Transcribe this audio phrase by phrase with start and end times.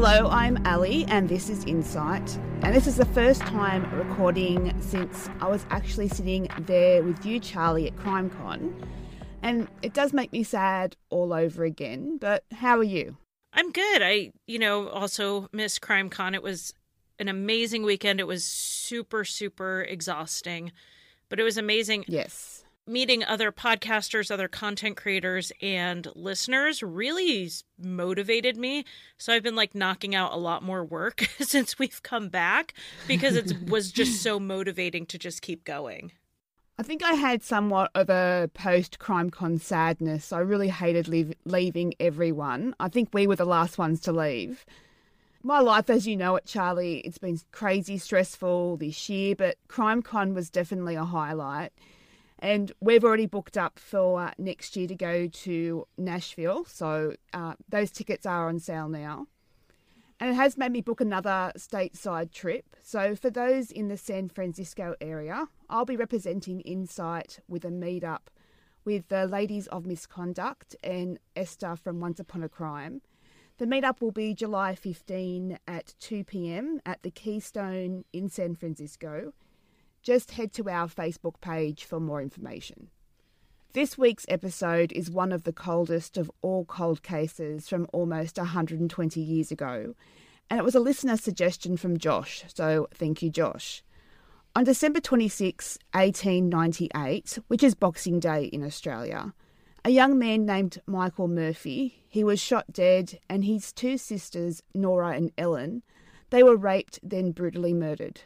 [0.00, 2.38] Hello, I'm Ali, and this is Insight.
[2.62, 7.40] And this is the first time recording since I was actually sitting there with you,
[7.40, 8.80] Charlie, at CrimeCon.
[9.42, 13.16] And it does make me sad all over again, but how are you?
[13.52, 14.00] I'm good.
[14.00, 16.32] I, you know, also miss CrimeCon.
[16.32, 16.72] It was
[17.18, 18.20] an amazing weekend.
[18.20, 20.70] It was super, super exhausting,
[21.28, 22.04] but it was amazing.
[22.06, 28.84] Yes meeting other podcasters, other content creators, and listeners really motivated me.
[29.18, 32.74] So I've been like knocking out a lot more work since we've come back
[33.06, 36.12] because it was just so motivating to just keep going.
[36.80, 40.32] I think I had somewhat of a post CrimeCon sadness.
[40.32, 42.74] I really hated leave- leaving everyone.
[42.78, 44.64] I think we were the last ones to leave.
[45.42, 50.34] My life, as you know it, Charlie, it's been crazy stressful this year, but CrimeCon
[50.34, 51.72] was definitely a highlight.
[52.38, 56.64] And we've already booked up for uh, next year to go to Nashville.
[56.66, 59.26] So uh, those tickets are on sale now.
[60.20, 62.76] And it has made me book another stateside trip.
[62.82, 68.28] So for those in the San Francisco area, I'll be representing Insight with a meetup
[68.84, 73.02] with the Ladies of Misconduct and Esther from Once Upon a Crime.
[73.58, 79.32] The meetup will be July 15 at 2 pm at the Keystone in San Francisco
[80.02, 82.88] just head to our Facebook page for more information.
[83.72, 89.20] This week's episode is one of the coldest of all cold cases from almost 120
[89.20, 89.94] years ago,
[90.50, 93.82] and it was a listener suggestion from Josh, so thank you, Josh.
[94.56, 99.34] On December 26, 1898, which is Boxing Day in Australia,
[99.84, 105.10] a young man named Michael Murphy, he was shot dead, and his two sisters, Nora
[105.10, 105.82] and Ellen,
[106.30, 108.22] they were raped then brutally murdered.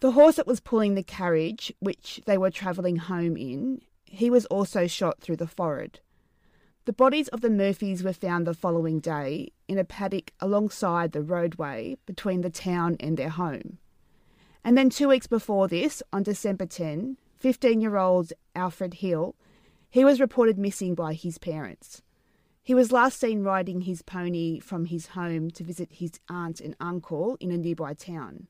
[0.00, 4.46] The horse that was pulling the carriage, which they were travelling home in, he was
[4.46, 5.98] also shot through the forehead.
[6.84, 11.20] The bodies of the Murphys were found the following day in a paddock alongside the
[11.20, 13.78] roadway between the town and their home.
[14.62, 19.34] And then two weeks before this, on December 10, 15 year old Alfred Hill,
[19.90, 22.02] he was reported missing by his parents.
[22.62, 26.76] He was last seen riding his pony from his home to visit his aunt and
[26.78, 28.46] uncle in a nearby town.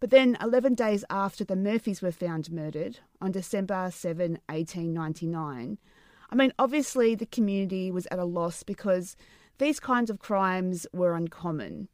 [0.00, 5.78] But then, 11 days after the Murphys were found murdered, on December 7, 1899,
[6.30, 9.14] I mean, obviously the community was at a loss because
[9.58, 11.88] these kinds of crimes were uncommon.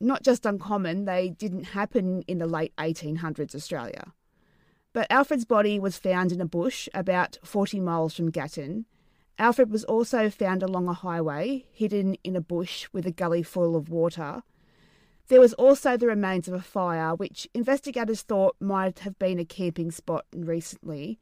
[0.00, 4.12] Not just uncommon, they didn't happen in the late 1800s Australia.
[4.92, 8.84] But Alfred's body was found in a bush about 40 miles from Gatton.
[9.38, 13.74] Alfred was also found along a highway, hidden in a bush with a gully full
[13.74, 14.42] of water.
[15.28, 19.44] There was also the remains of a fire, which investigators thought might have been a
[19.44, 21.18] camping spot recently.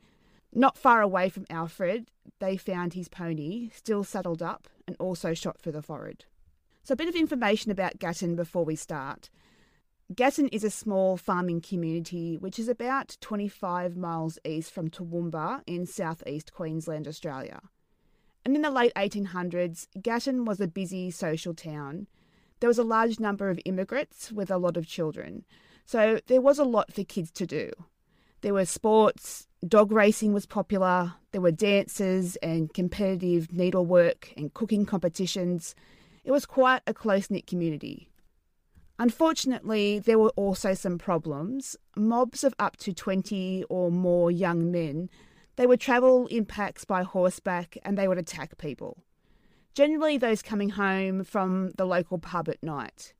[0.52, 2.10] Not far away from Alfred,
[2.40, 6.24] they found his pony, still saddled up and also shot through the forehead.
[6.82, 9.30] So, a bit of information about Gatton before we start.
[10.12, 15.86] Gatton is a small farming community which is about 25 miles east from Toowoomba in
[15.86, 17.60] southeast Queensland, Australia.
[18.44, 22.08] And in the late 1800s, Gatton was a busy social town
[22.60, 25.44] there was a large number of immigrants with a lot of children.
[25.86, 27.70] So there was a lot for kids to do.
[28.42, 34.86] There were sports, dog racing was popular, there were dances and competitive needlework and cooking
[34.86, 35.74] competitions.
[36.24, 38.10] It was quite a close knit community.
[38.98, 41.76] Unfortunately, there were also some problems.
[41.96, 45.08] Mobs of up to 20 or more young men,
[45.56, 49.02] they would travel in packs by horseback and they would attack people
[49.74, 53.14] generally those coming home from the local pub at night.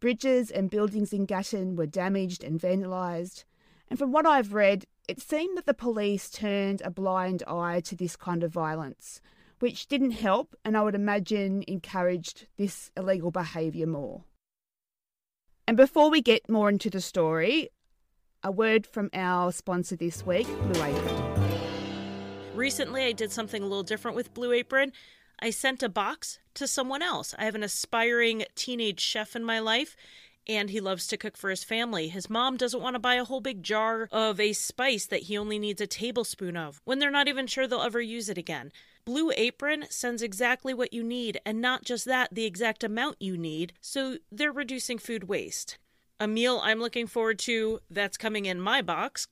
[0.00, 3.44] Bridges and buildings in Gatton were damaged and vandalised,
[3.88, 7.94] and from what I've read, it seemed that the police turned a blind eye to
[7.94, 9.20] this kind of violence,
[9.58, 14.24] which didn't help and I would imagine encouraged this illegal behaviour more.
[15.68, 17.68] And before we get more into the story,
[18.42, 21.52] a word from our sponsor this week, Blue Apron.
[22.54, 24.92] Recently, I did something a little different with Blue Apron.
[25.42, 27.34] I sent a box to someone else.
[27.36, 29.96] I have an aspiring teenage chef in my life,
[30.46, 32.06] and he loves to cook for his family.
[32.06, 35.36] His mom doesn't want to buy a whole big jar of a spice that he
[35.36, 38.70] only needs a tablespoon of when they're not even sure they'll ever use it again.
[39.04, 43.36] Blue Apron sends exactly what you need, and not just that, the exact amount you
[43.36, 45.76] need, so they're reducing food waste.
[46.20, 49.26] A meal I'm looking forward to that's coming in my box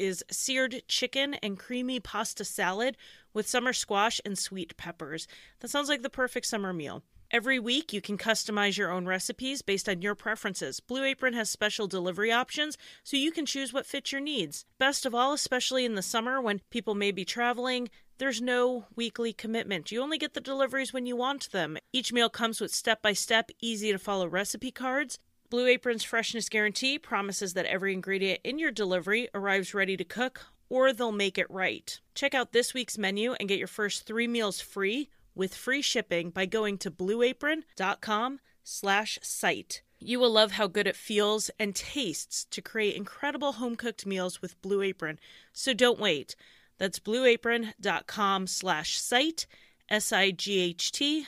[0.00, 2.96] is seared chicken and creamy pasta salad
[3.32, 5.26] with summer squash and sweet peppers.
[5.60, 7.02] That sounds like the perfect summer meal.
[7.30, 10.80] Every week, you can customize your own recipes based on your preferences.
[10.80, 14.66] Blue Apron has special delivery options, so you can choose what fits your needs.
[14.78, 17.88] Best of all, especially in the summer when people may be traveling,
[18.18, 19.90] There's no weekly commitment.
[19.90, 21.76] You only get the deliveries when you want them.
[21.92, 25.18] Each meal comes with step by step, easy to follow recipe cards.
[25.50, 30.46] Blue Apron's freshness guarantee promises that every ingredient in your delivery arrives ready to cook
[30.72, 32.00] or they'll make it right.
[32.14, 36.30] Check out this week's menu and get your first three meals free with free shipping
[36.30, 39.82] by going to blueapron.com slash site.
[39.98, 44.40] You will love how good it feels and tastes to create incredible home cooked meals
[44.40, 45.20] with Blue Apron.
[45.52, 46.34] So don't wait.
[46.78, 49.46] That's blueapron.com slash site,
[49.90, 51.26] S I G H T,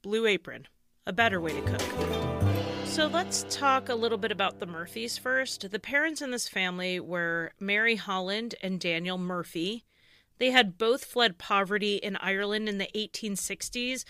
[0.00, 0.66] Blue Apron,
[1.06, 2.31] a better way to cook.
[2.92, 5.70] So let's talk a little bit about the Murphys first.
[5.70, 9.86] The parents in this family were Mary Holland and Daniel Murphy.
[10.36, 14.04] They had both fled poverty in Ireland in the 1860s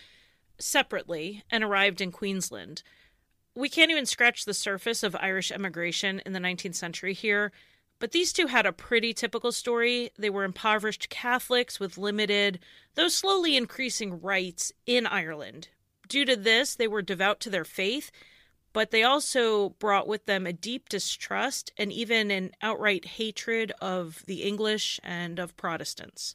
[0.59, 2.83] separately and arrived in Queensland.
[3.55, 7.53] We can't even scratch the surface of Irish emigration in the 19th century here.
[8.01, 10.11] But these two had a pretty typical story.
[10.19, 12.59] They were impoverished Catholics with limited,
[12.97, 15.69] though slowly increasing, rights in Ireland.
[16.09, 18.11] Due to this, they were devout to their faith,
[18.73, 24.23] but they also brought with them a deep distrust and even an outright hatred of
[24.27, 26.35] the English and of Protestants.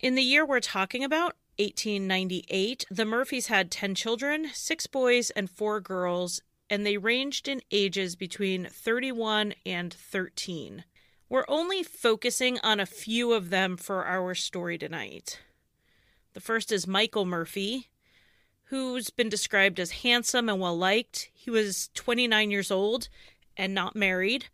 [0.00, 5.50] In the year we're talking about, 1898, the Murphys had 10 children, six boys and
[5.50, 10.84] four girls, and they ranged in ages between 31 and 13.
[11.28, 15.40] We're only focusing on a few of them for our story tonight.
[16.34, 17.88] The first is Michael Murphy,
[18.66, 21.30] who's been described as handsome and well liked.
[21.32, 23.08] He was 29 years old
[23.56, 24.46] and not married.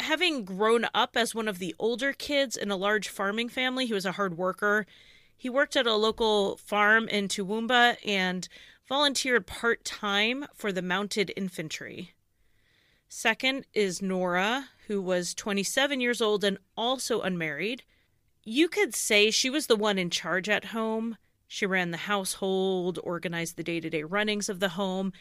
[0.00, 3.94] Having grown up as one of the older kids in a large farming family, he
[3.94, 4.86] was a hard worker.
[5.36, 8.48] He worked at a local farm in Toowoomba and
[8.88, 12.12] volunteered part time for the mounted infantry.
[13.08, 17.82] Second is Nora, who was 27 years old and also unmarried.
[18.44, 21.16] You could say she was the one in charge at home.
[21.52, 25.12] She ran the household, organized the day to day runnings of the home.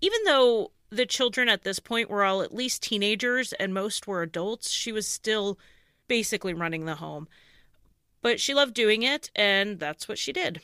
[0.00, 4.20] Even though the children at this point were all at least teenagers and most were
[4.20, 5.60] adults, she was still
[6.08, 7.28] basically running the home.
[8.20, 10.60] But she loved doing it, and that's what she did.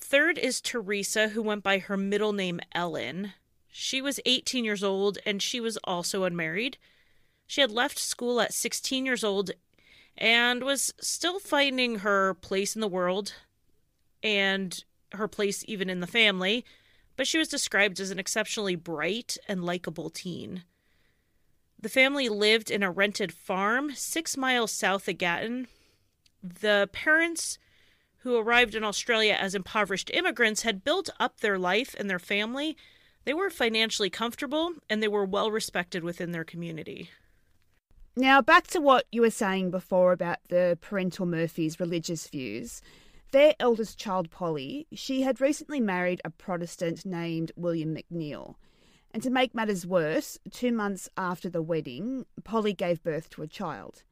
[0.00, 3.34] Third is Teresa, who went by her middle name Ellen.
[3.70, 6.76] She was 18 years old and she was also unmarried.
[7.46, 9.52] She had left school at 16 years old
[10.18, 13.34] and was still finding her place in the world
[14.24, 14.82] and
[15.12, 16.64] her place even in the family,
[17.16, 20.64] but she was described as an exceptionally bright and likable teen.
[21.80, 25.68] The family lived in a rented farm six miles south of Gatton.
[26.42, 27.58] The parents
[28.18, 32.74] who arrived in Australia as impoverished immigrants had built up their life and their family.
[33.26, 37.10] They were financially comfortable and they were well respected within their community.
[38.16, 42.80] Now, back to what you were saying before about the parental Murphys' religious views.
[43.34, 48.54] Their eldest child, Polly, she had recently married a Protestant named William McNeil.
[49.10, 53.48] And to make matters worse, two months after the wedding, Polly gave birth to a
[53.48, 54.04] child.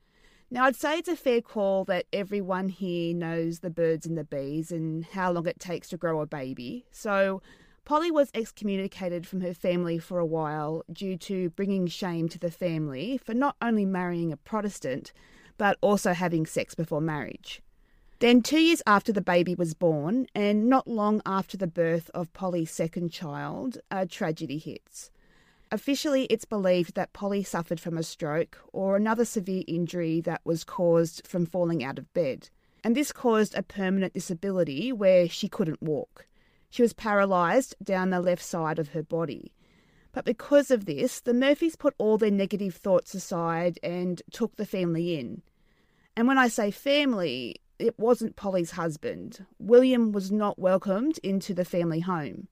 [0.50, 4.24] Now, I'd say it's a fair call that everyone here knows the birds and the
[4.24, 6.86] bees and how long it takes to grow a baby.
[6.90, 7.42] So,
[7.84, 12.50] Polly was excommunicated from her family for a while due to bringing shame to the
[12.50, 15.12] family for not only marrying a Protestant,
[15.58, 17.62] but also having sex before marriage.
[18.22, 22.32] Then, two years after the baby was born, and not long after the birth of
[22.32, 25.10] Polly's second child, a tragedy hits.
[25.72, 30.62] Officially, it's believed that Polly suffered from a stroke or another severe injury that was
[30.62, 32.48] caused from falling out of bed.
[32.84, 36.28] And this caused a permanent disability where she couldn't walk.
[36.70, 39.50] She was paralysed down the left side of her body.
[40.12, 44.64] But because of this, the Murphys put all their negative thoughts aside and took the
[44.64, 45.42] family in.
[46.16, 49.44] And when I say family, it wasn't Polly's husband.
[49.58, 52.48] William was not welcomed into the family home.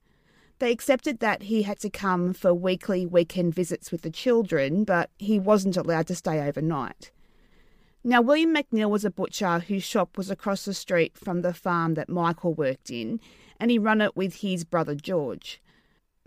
[0.59, 5.09] They accepted that he had to come for weekly weekend visits with the children, but
[5.17, 7.11] he wasn't allowed to stay overnight.
[8.03, 11.93] Now, William McNeil was a butcher whose shop was across the street from the farm
[11.95, 13.19] that Michael worked in,
[13.59, 15.61] and he ran it with his brother George.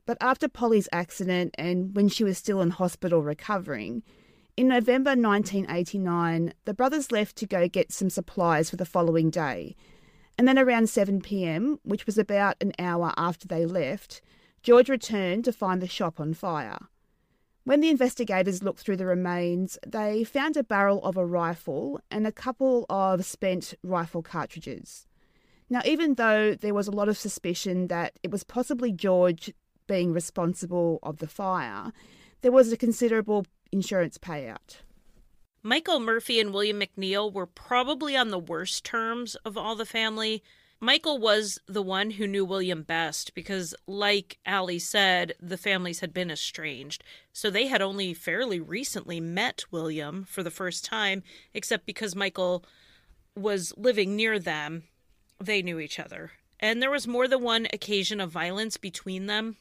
[0.06, 4.02] But after Polly's accident and when she was still in hospital recovering,
[4.56, 9.74] in November 1989, the brothers left to go get some supplies for the following day,
[10.38, 14.20] and then around 7 pm, which was about an hour after they left,
[14.62, 16.78] George returned to find the shop on fire.
[17.64, 22.26] When the investigators looked through the remains, they found a barrel of a rifle and
[22.26, 25.06] a couple of spent rifle cartridges.
[25.70, 29.52] Now, even though there was a lot of suspicion that it was possibly George
[29.86, 31.92] being responsible of the fire,
[32.42, 34.76] there was a considerable insurance payout.
[35.60, 40.44] Michael Murphy and William McNeil were probably on the worst terms of all the family.
[40.78, 46.14] Michael was the one who knew William best because, like Allie said, the families had
[46.14, 47.02] been estranged.
[47.32, 52.64] So they had only fairly recently met William for the first time, except because Michael
[53.34, 54.84] was living near them,
[55.40, 56.32] they knew each other.
[56.60, 59.56] And there was more than one occasion of violence between them.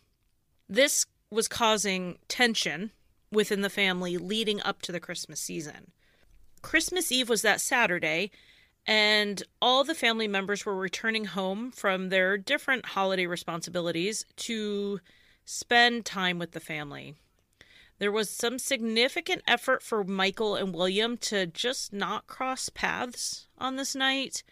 [0.69, 2.91] This was causing tension
[3.33, 5.91] within the family leading up to the Christmas season.
[6.61, 8.31] Christmas Eve was that Saturday,
[8.87, 14.99] and all the family members were returning home from their different holiday responsibilities to
[15.45, 17.15] spend time with the family.
[17.99, 23.75] There was some significant effort for Michael and William to just not cross paths on
[23.75, 24.43] this night,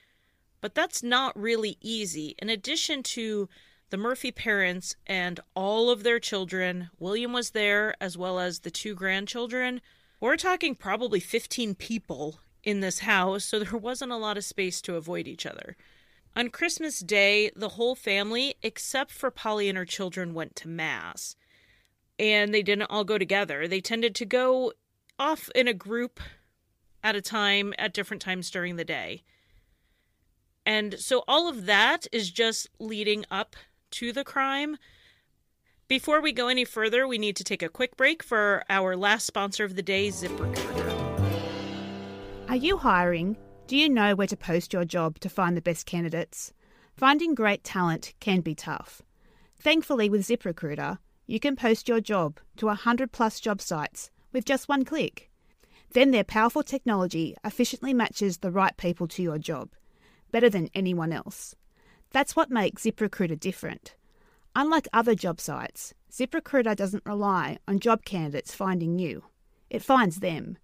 [0.61, 2.35] but that's not really easy.
[2.39, 3.49] In addition to
[3.91, 6.89] the Murphy parents and all of their children.
[6.97, 9.81] William was there, as well as the two grandchildren.
[10.19, 14.81] We're talking probably 15 people in this house, so there wasn't a lot of space
[14.81, 15.75] to avoid each other.
[16.35, 21.35] On Christmas Day, the whole family, except for Polly and her children, went to Mass.
[22.17, 23.67] And they didn't all go together.
[23.67, 24.71] They tended to go
[25.19, 26.21] off in a group
[27.03, 29.23] at a time at different times during the day.
[30.65, 33.55] And so all of that is just leading up
[33.91, 34.77] to the crime.
[35.87, 39.25] Before we go any further, we need to take a quick break for our last
[39.25, 41.29] sponsor of the day, ZipRecruiter.
[42.49, 43.37] Are you hiring?
[43.67, 46.53] Do you know where to post your job to find the best candidates?
[46.95, 49.01] Finding great talent can be tough.
[49.57, 54.67] Thankfully, with ZipRecruiter, you can post your job to 100 plus job sites with just
[54.67, 55.29] one click.
[55.93, 59.69] Then their powerful technology efficiently matches the right people to your job,
[60.31, 61.55] better than anyone else.
[62.11, 63.95] That's what makes ZipRecruiter different.
[64.55, 69.23] Unlike other job sites, ZipRecruiter doesn't rely on job candidates finding you,
[69.69, 70.57] it finds them.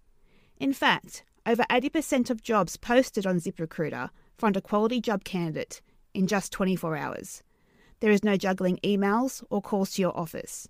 [0.58, 5.80] In fact, over 80% of jobs posted on ZipRecruiter find a quality job candidate
[6.12, 7.42] in just 24 hours.
[8.00, 10.68] There is no juggling emails or calls to your office.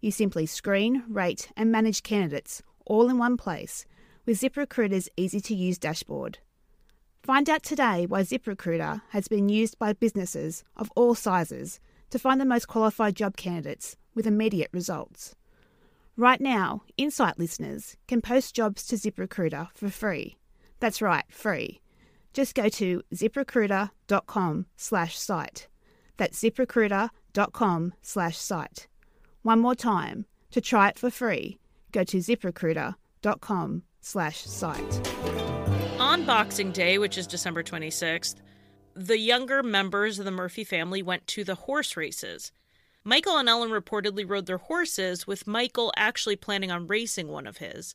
[0.00, 3.86] You simply screen, rate, and manage candidates all in one place
[4.26, 6.38] with ZipRecruiter's easy to use dashboard.
[7.26, 11.80] Find out today why ZipRecruiter has been used by businesses of all sizes
[12.10, 15.34] to find the most qualified job candidates with immediate results.
[16.16, 20.36] Right now, Insight listeners can post jobs to ZipRecruiter for free.
[20.78, 21.80] That's right, free.
[22.32, 25.66] Just go to ziprecruiter.com slash site.
[26.18, 28.86] That's ziprecruiter.com slash site.
[29.42, 31.58] One more time, to try it for free,
[31.90, 35.45] go to ziprecruiter.com slash site.
[36.16, 38.36] On Boxing Day, which is December 26th,
[38.94, 42.52] the younger members of the Murphy family went to the horse races.
[43.04, 47.58] Michael and Ellen reportedly rode their horses, with Michael actually planning on racing one of
[47.58, 47.94] his.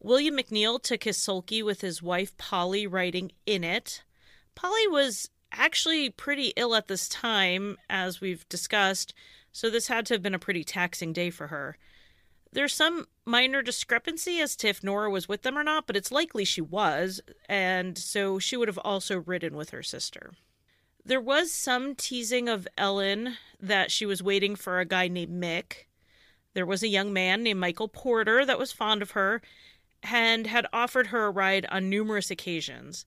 [0.00, 4.02] William McNeil took his sulky with his wife Polly riding in it.
[4.56, 9.14] Polly was actually pretty ill at this time, as we've discussed,
[9.52, 11.78] so this had to have been a pretty taxing day for her.
[12.52, 16.10] There's some minor discrepancy as to if Nora was with them or not, but it's
[16.10, 20.32] likely she was, and so she would have also ridden with her sister.
[21.04, 25.86] There was some teasing of Ellen that she was waiting for a guy named Mick.
[26.54, 29.42] There was a young man named Michael Porter that was fond of her
[30.02, 33.06] and had offered her a ride on numerous occasions.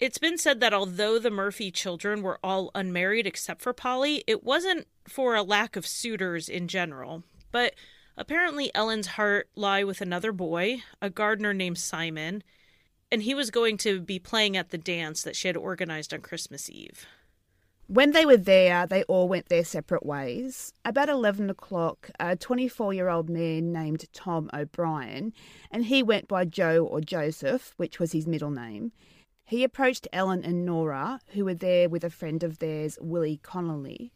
[0.00, 4.42] It's been said that although the Murphy children were all unmarried except for Polly, it
[4.42, 7.22] wasn't for a lack of suitors in general.
[7.54, 7.76] But
[8.16, 12.42] apparently, Ellen's heart lay with another boy, a gardener named Simon,
[13.12, 16.20] and he was going to be playing at the dance that she had organized on
[16.20, 17.06] Christmas Eve.
[17.86, 20.72] When they were there, they all went their separate ways.
[20.84, 25.32] About 11 o'clock, a 24 year old man named Tom O'Brien,
[25.70, 28.90] and he went by Joe or Joseph, which was his middle name,
[29.44, 34.10] he approached Ellen and Nora, who were there with a friend of theirs, Willie Connolly.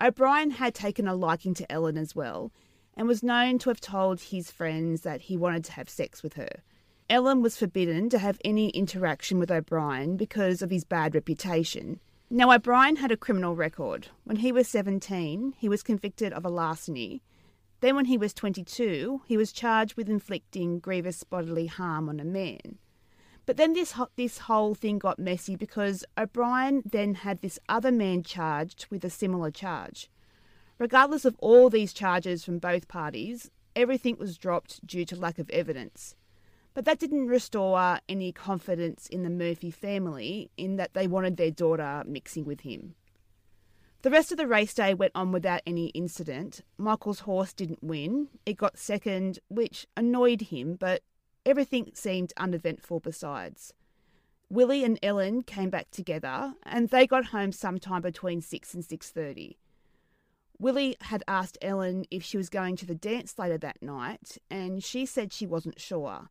[0.00, 2.50] O'Brien had taken a liking to Ellen as well,
[2.96, 6.34] and was known to have told his friends that he wanted to have sex with
[6.34, 6.62] her.
[7.08, 11.98] Ellen was forbidden to have any interaction with O'Brien because of his bad reputation.
[12.30, 14.08] Now, O'Brien had a criminal record.
[14.22, 17.22] When he was 17, he was convicted of a larceny.
[17.80, 22.24] Then, when he was 22, he was charged with inflicting grievous bodily harm on a
[22.24, 22.78] man.
[23.46, 28.22] But then this this whole thing got messy because O'Brien then had this other man
[28.22, 30.08] charged with a similar charge.
[30.80, 35.50] Regardless of all these charges from both parties, everything was dropped due to lack of
[35.50, 36.16] evidence.
[36.72, 41.50] But that didn't restore any confidence in the Murphy family in that they wanted their
[41.50, 42.94] daughter mixing with him.
[44.00, 46.62] The rest of the race day went on without any incident.
[46.78, 48.28] Michael's horse didn't win.
[48.46, 51.02] It got second, which annoyed him, but
[51.44, 53.74] everything seemed uneventful besides.
[54.48, 59.56] Willie and Ellen came back together and they got home sometime between 6 and 6:30.
[60.60, 64.84] Willie had asked Ellen if she was going to the dance later that night and
[64.84, 66.28] she said she wasn't sure.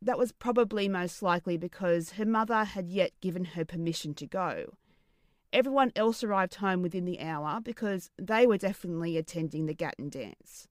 [0.00, 4.74] That was probably most likely because her mother had yet given her permission to go.
[5.52, 10.68] Everyone else arrived home within the hour because they were definitely attending the Gatton dance.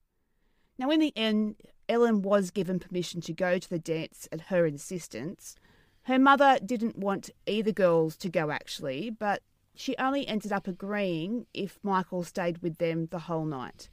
[0.77, 1.55] Now, in the end,
[1.89, 5.55] Ellen was given permission to go to the dance at her insistence.
[6.03, 9.41] Her mother didn't want either girls to go actually, but
[9.75, 13.89] she only ended up agreeing if Michael stayed with them the whole night.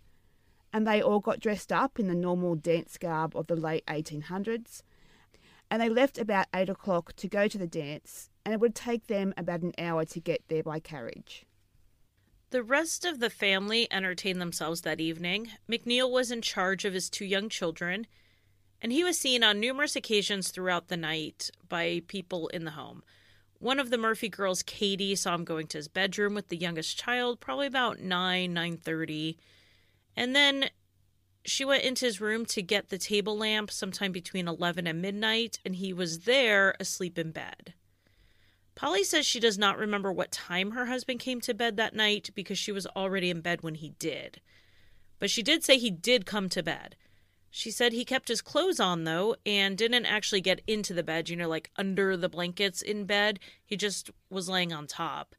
[0.73, 4.83] And they all got dressed up in the normal dance garb of the late 1800s.
[5.71, 9.07] And they left about 8 o'clock to go to the dance, and it would take
[9.07, 11.47] them about an hour to get there by carriage.
[12.51, 15.49] The rest of the family entertained themselves that evening.
[15.71, 18.07] McNeil was in charge of his two young children,
[18.83, 23.03] and he was seen on numerous occasions throughout the night by people in the home.
[23.63, 26.99] One of the Murphy girls, Katie, saw him going to his bedroom with the youngest
[26.99, 29.37] child, probably about 9, 9.30.
[30.17, 30.71] And then
[31.45, 35.61] she went into his room to get the table lamp sometime between 11 and midnight,
[35.65, 37.75] and he was there asleep in bed.
[38.75, 42.31] Polly says she does not remember what time her husband came to bed that night
[42.35, 44.41] because she was already in bed when he did.
[45.21, 46.97] But she did say he did come to bed.
[47.55, 51.29] She said he kept his clothes on though and didn't actually get into the bed,
[51.29, 53.39] you know, like under the blankets in bed.
[53.63, 55.37] He just was laying on top.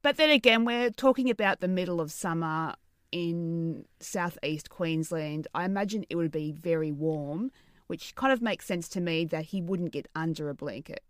[0.00, 2.76] But then again, we're talking about the middle of summer
[3.10, 5.48] in southeast Queensland.
[5.52, 7.50] I imagine it would be very warm,
[7.88, 11.02] which kind of makes sense to me that he wouldn't get under a blanket.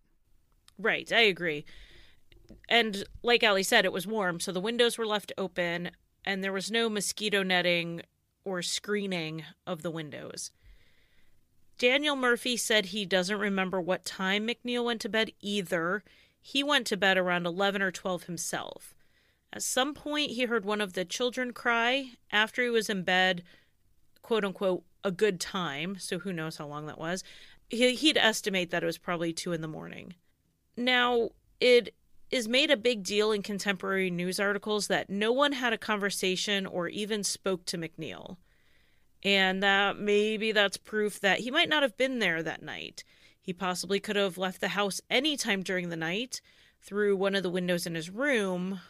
[0.79, 1.67] Right, I agree.
[2.71, 5.91] And like Ali said, it was warm, so the windows were left open
[6.25, 8.01] and there was no mosquito netting
[8.49, 10.51] or screening of the windows.
[11.79, 16.03] Daniel Murphy said he doesn't remember what time McNeil went to bed either.
[16.41, 18.95] He went to bed around 11 or 12 himself.
[19.53, 23.45] At some point, he heard one of the children cry after he was in bed,
[24.23, 25.97] quote unquote, a good time.
[25.99, 27.23] So who knows how long that was.
[27.71, 30.15] He'd estimate that it was probably two in the morning.
[30.77, 31.31] Now,
[31.61, 31.95] it
[32.31, 36.67] is made a big deal in contemporary news articles that no one had a conversation
[36.67, 38.37] or even spoke to McNeil.
[39.23, 43.03] And that maybe that's proof that he might not have been there that night.
[43.41, 46.41] He possibly could have left the house any time during the night
[46.83, 48.81] through one of the windows in his room.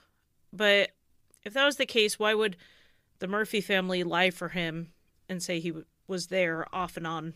[0.53, 0.90] But
[1.44, 2.57] if that was the case, why would
[3.20, 4.92] the Murphy family lie for him
[5.29, 5.72] and say he
[6.07, 7.35] was there off and on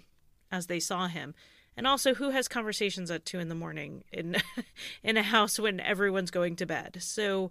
[0.50, 1.34] as they saw him?
[1.76, 4.36] And also, who has conversations at two in the morning in
[5.02, 6.98] in a house when everyone's going to bed?
[7.00, 7.50] So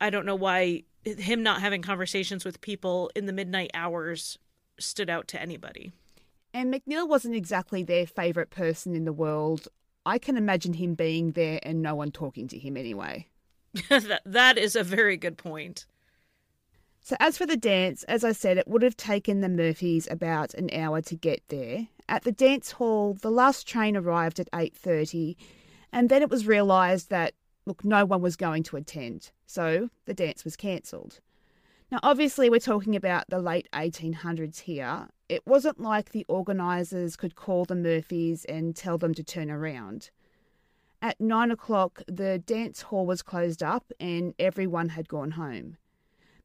[0.00, 4.38] I don't know why him not having conversations with people in the midnight hours
[4.78, 5.92] stood out to anybody.
[6.54, 9.68] And McNeil wasn't exactly their favourite person in the world.
[10.06, 13.28] I can imagine him being there and no one talking to him anyway.
[13.88, 15.86] that, that is a very good point.
[17.02, 20.54] So as for the dance, as I said, it would have taken the Murphys about
[20.54, 25.36] an hour to get there, at the dance hall, the last train arrived at 8:30,
[25.92, 27.34] and then it was realised that
[27.66, 31.20] look, no one was going to attend, so the dance was cancelled.
[31.90, 35.08] Now, obviously, we're talking about the late 1800s here.
[35.28, 40.10] It wasn't like the organisers could call the Murphys and tell them to turn around.
[41.00, 45.76] At nine o'clock, the dance hall was closed up and everyone had gone home.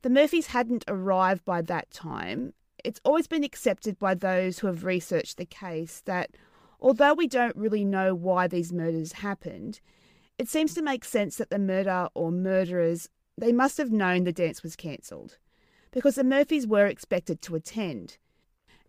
[0.02, 4.84] The Murphys hadn't arrived by that time, it's always been accepted by those who have
[4.84, 6.32] researched the case that
[6.80, 9.80] although we don't really know why these murders happened,
[10.38, 14.32] it seems to make sense that the murder or murderers they must have known the
[14.32, 15.38] dance was cancelled
[15.92, 18.18] because the Murphys were expected to attend.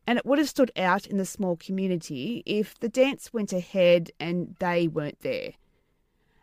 [0.07, 4.11] And it would have stood out in the small community if the dance went ahead
[4.21, 5.53] and they weren't there.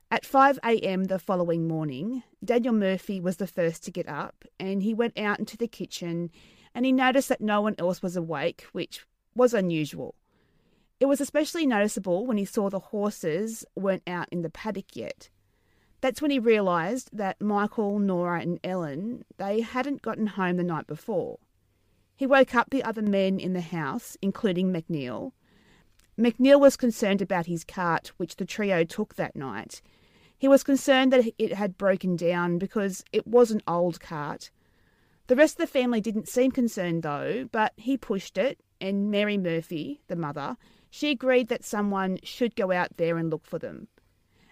[0.10, 1.06] At 5 a.m.
[1.06, 5.40] the following morning, Daniel Murphy was the first to get up and he went out
[5.40, 6.32] into the kitchen
[6.74, 9.06] and he noticed that no one else was awake, which
[9.36, 10.16] was unusual.
[11.00, 15.30] It was especially noticeable when he saw the horses weren't out in the paddock yet.
[16.00, 20.88] That's when he realised that Michael, Nora, and Ellen they hadn't gotten home the night
[20.88, 21.40] before.
[22.16, 25.32] He woke up the other men in the house, including McNeil.
[26.20, 29.82] McNeil was concerned about his cart, which the trio took that night.
[30.38, 34.52] He was concerned that it had broken down because it was an old cart
[35.32, 39.38] the rest of the family didn't seem concerned though, but he pushed it, and Mary
[39.38, 40.58] Murphy, the mother,
[40.90, 43.88] she agreed that someone should go out there and look for them.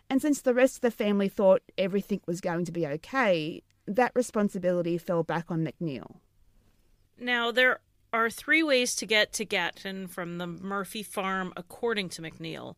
[0.09, 4.13] And since the rest of the family thought everything was going to be okay, that
[4.15, 6.19] responsibility fell back on McNeil.
[7.19, 7.81] Now, there
[8.13, 12.75] are three ways to get to Gatton from the Murphy farm, according to McNeil.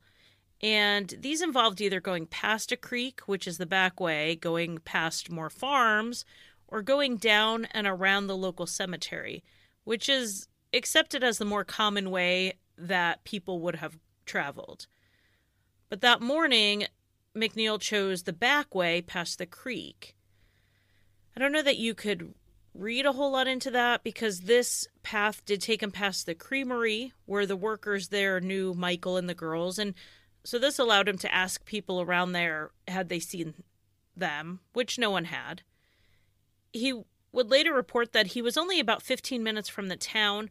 [0.60, 5.30] And these involved either going past a creek, which is the back way, going past
[5.30, 6.26] more farms,
[6.72, 9.44] or going down and around the local cemetery,
[9.84, 14.88] which is accepted as the more common way that people would have traveled.
[15.90, 16.86] But that morning,
[17.36, 20.16] McNeil chose the back way past the creek.
[21.36, 22.34] I don't know that you could
[22.74, 27.12] read a whole lot into that because this path did take him past the creamery
[27.26, 29.78] where the workers there knew Michael and the girls.
[29.78, 29.94] And
[30.46, 33.56] so this allowed him to ask people around there had they seen
[34.16, 35.64] them, which no one had.
[36.74, 40.50] He would later report that he was only about 15 minutes from the town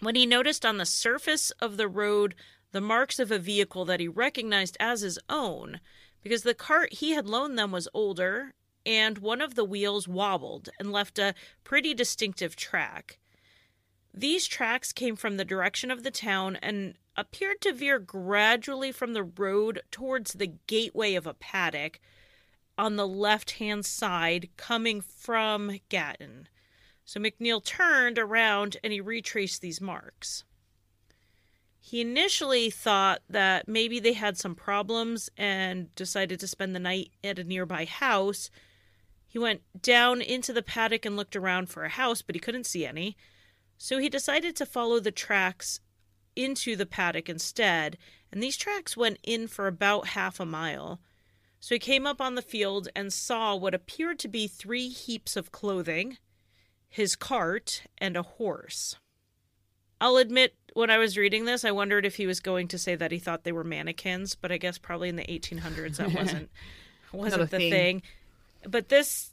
[0.00, 2.34] when he noticed on the surface of the road
[2.72, 5.80] the marks of a vehicle that he recognized as his own
[6.22, 8.52] because the cart he had loaned them was older
[8.84, 13.18] and one of the wheels wobbled and left a pretty distinctive track.
[14.14, 19.12] These tracks came from the direction of the town and appeared to veer gradually from
[19.12, 22.00] the road towards the gateway of a paddock
[22.78, 26.48] on the left hand side coming from Gatton.
[27.04, 30.44] So McNeil turned around and he retraced these marks.
[31.78, 37.12] He initially thought that maybe they had some problems and decided to spend the night
[37.22, 38.50] at a nearby house.
[39.28, 42.66] He went down into the paddock and looked around for a house, but he couldn't
[42.66, 43.16] see any.
[43.78, 45.78] So he decided to follow the tracks
[46.34, 47.96] into the paddock instead,
[48.32, 51.00] and these tracks went in for about half a mile.
[51.60, 55.36] So he came up on the field and saw what appeared to be three heaps
[55.36, 56.18] of clothing,
[56.88, 58.96] his cart, and a horse.
[60.00, 62.94] I'll admit, when I was reading this, I wondered if he was going to say
[62.96, 66.50] that he thought they were mannequins, but I guess probably in the 1800s that wasn't
[67.12, 67.72] wasn't the thing.
[67.72, 68.02] thing.
[68.68, 69.32] But this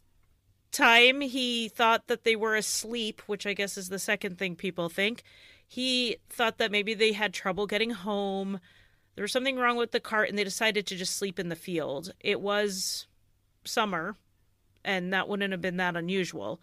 [0.71, 4.89] time he thought that they were asleep, which I guess is the second thing people
[4.89, 5.23] think.
[5.67, 8.59] He thought that maybe they had trouble getting home.
[9.15, 11.55] There was something wrong with the cart and they decided to just sleep in the
[11.55, 12.13] field.
[12.19, 13.07] It was
[13.63, 14.15] summer,
[14.83, 16.61] and that wouldn't have been that unusual.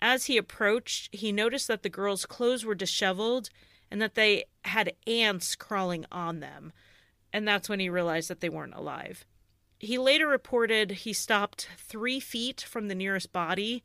[0.00, 3.50] As he approached, he noticed that the girls' clothes were disheveled
[3.90, 6.72] and that they had ants crawling on them.
[7.32, 9.24] And that's when he realized that they weren't alive.
[9.78, 13.82] He later reported he stopped three feet from the nearest body,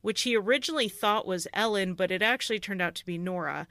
[0.00, 3.66] which he originally thought was Ellen, but it actually turned out to be Nora.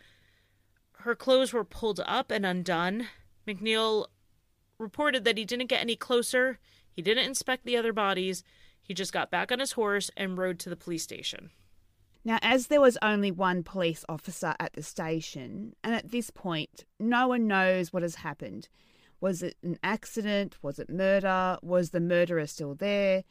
[1.00, 3.08] Her clothes were pulled up and undone.
[3.48, 4.08] McNeil
[4.78, 6.60] reported that he didn't get any closer,
[6.92, 8.44] he didn't inspect the other bodies,
[8.82, 11.52] he just got back on his horse and rode to the police station.
[12.24, 16.84] Now, as there was only one police officer at the station, and at this point,
[17.00, 18.68] no one knows what has happened.
[19.22, 20.58] Was it an accident?
[20.62, 21.58] Was it murder?
[21.62, 23.24] Was the murderer still there?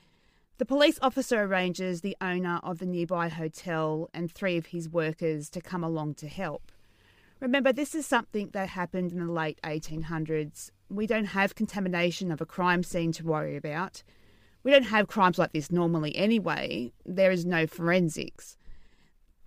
[0.58, 5.50] The police officer arranges the owner of the nearby hotel and three of his workers
[5.50, 6.72] to come along to help.
[7.40, 10.70] Remember, this is something that happened in the late 1800s.
[10.88, 14.02] We don't have contamination of a crime scene to worry about.
[14.62, 16.92] We don't have crimes like this normally anyway.
[17.04, 18.56] There is no forensics.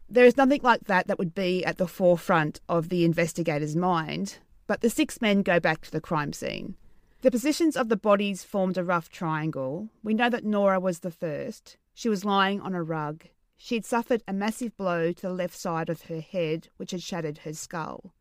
[0.08, 4.38] There is nothing like that that would be at the forefront of the investigator's mind,
[4.66, 6.76] but the six men go back to the crime scene.
[7.22, 9.90] The positions of the bodies formed a rough triangle.
[10.04, 11.78] We know that Nora was the first.
[11.94, 13.26] She was lying on a rug.
[13.62, 17.04] She had suffered a massive blow to the left side of her head, which had
[17.04, 18.14] shattered her skull.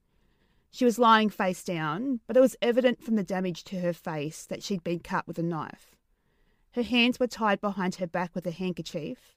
[0.73, 4.45] She was lying face down, but it was evident from the damage to her face
[4.47, 5.95] that she'd been cut with a knife.
[6.73, 9.37] Her hands were tied behind her back with a handkerchief,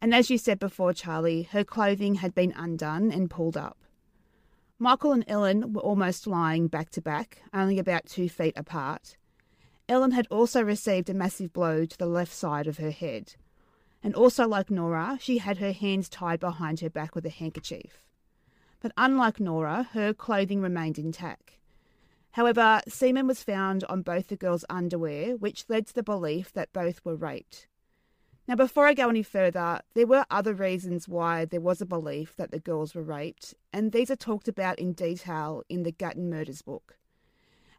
[0.00, 3.76] and as you said before, Charlie, her clothing had been undone and pulled up.
[4.78, 9.16] Michael and Ellen were almost lying back to back, only about two feet apart.
[9.88, 13.34] Ellen had also received a massive blow to the left side of her head.
[14.02, 18.04] And also, like Nora, she had her hands tied behind her back with a handkerchief.
[18.80, 21.58] But unlike Nora, her clothing remained intact.
[22.32, 26.72] However, semen was found on both the girls' underwear, which led to the belief that
[26.72, 27.66] both were raped.
[28.48, 32.34] Now, before I go any further, there were other reasons why there was a belief
[32.36, 36.30] that the girls were raped, and these are talked about in detail in the Gatton
[36.30, 36.96] Murders book.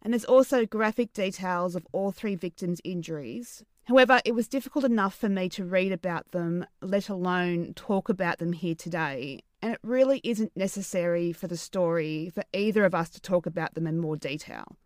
[0.01, 3.63] And there's also graphic details of all three victims' injuries.
[3.85, 8.37] However, it was difficult enough for me to read about them, let alone talk about
[8.37, 13.09] them here today, and it really isn't necessary for the story for either of us
[13.09, 14.77] to talk about them in more detail.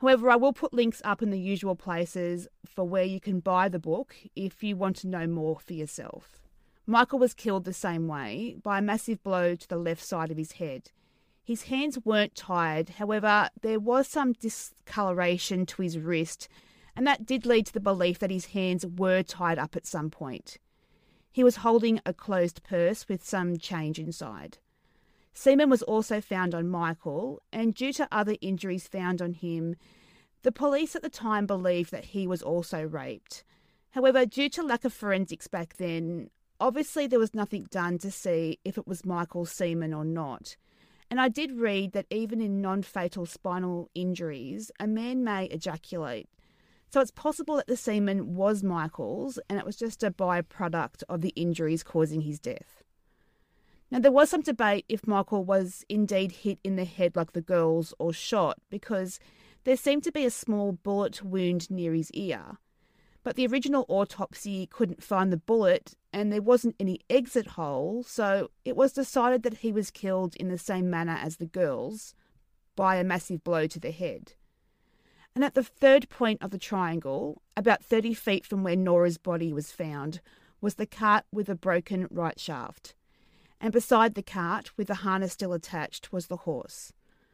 [0.00, 3.68] However, I will put links up in the usual places for where you can buy
[3.68, 6.42] the book if you want to know more for yourself.
[6.86, 10.36] Michael was killed the same way by a massive blow to the left side of
[10.36, 10.90] his head.
[11.42, 16.48] His hands weren't tied, however, there was some discoloration to his wrist,
[16.96, 20.10] and that did lead to the belief that his hands were tied up at some
[20.10, 20.58] point.
[21.32, 24.58] He was holding a closed purse with some change inside.
[25.32, 29.74] Semen was also found on Michael, and due to other injuries found on him,
[30.42, 33.42] the police at the time believed that he was also raped.
[33.90, 36.30] However, due to lack of forensics back then,
[36.60, 40.56] obviously there was nothing done to see if it was Michael's semen or not.
[41.10, 46.28] And I did read that even in non fatal spinal injuries, a man may ejaculate.
[46.94, 51.22] So it's possible that the semen was Michael's and it was just a byproduct of
[51.22, 52.84] the injuries causing his death.
[53.90, 57.40] Now, there was some debate if Michael was indeed hit in the head like the
[57.40, 59.18] girls or shot because
[59.64, 62.58] there seemed to be a small bullet wound near his ear.
[63.24, 68.52] But the original autopsy couldn't find the bullet and there wasn't any exit hole, so
[68.64, 72.14] it was decided that he was killed in the same manner as the girls
[72.76, 74.34] by a massive blow to the head.
[75.34, 79.52] And at the third point of the triangle, about 30 feet from where Nora's body
[79.52, 80.20] was found,
[80.60, 82.94] was the cart with a broken right shaft.
[83.60, 86.92] And beside the cart, with the harness still attached, was the horse.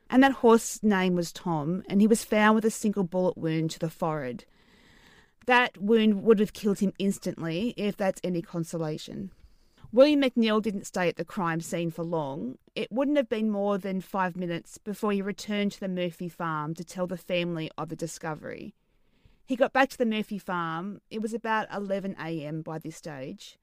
[0.09, 3.71] And that horse's name was Tom, and he was found with a single bullet wound
[3.73, 4.45] to the forehead
[5.47, 9.33] that wound would have killed him instantly, if that's any consolation.
[9.93, 12.59] William McNeil didn't stay at the crime scene for long.
[12.77, 16.75] It wouldn't have been more than five minutes before he returned to the Murphy farm
[16.75, 18.77] to tell the family of the discovery.
[19.45, 21.01] He got back to the Murphy farm.
[21.11, 22.63] It was about 11 a.m.
[22.63, 23.59] by this stage.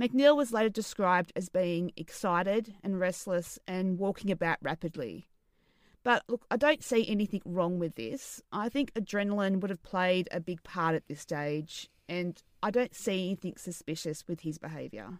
[0.00, 5.28] McNeil was later described as being excited and restless and walking about rapidly.
[6.02, 8.40] But look, I don't see anything wrong with this.
[8.50, 12.94] I think adrenaline would have played a big part at this stage, and I don't
[12.94, 15.18] see anything suspicious with his behaviour.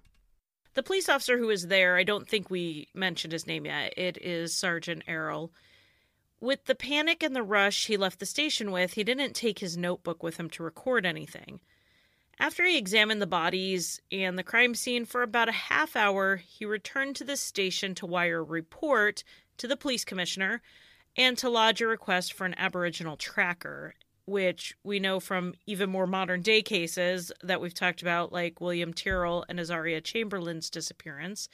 [0.79, 3.95] The police officer who was there, I don't think we mentioned his name yet.
[3.97, 5.51] It is Sergeant Arrell.
[6.39, 9.77] With the panic and the rush he left the station with, he didn't take his
[9.77, 11.59] notebook with him to record anything.
[12.39, 16.65] After he examined the bodies and the crime scene for about a half hour, he
[16.65, 19.25] returned to the station to wire a report
[19.57, 20.63] to the police commissioner
[21.17, 23.97] and to lodge a request for an Aboriginal tracker,
[24.29, 28.93] which we know from even more modern day cases that we've talked about, like William
[28.93, 31.49] Tyrrell and Azaria Chamberlain's disappearance.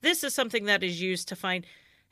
[0.00, 1.66] This is something that is used to find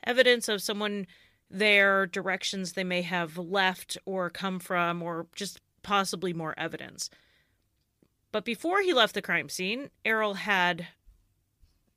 [0.05, 1.07] evidence of someone
[1.49, 7.09] their directions they may have left or come from, or just possibly more evidence.
[8.31, 10.87] But before he left the crime scene, Arrell had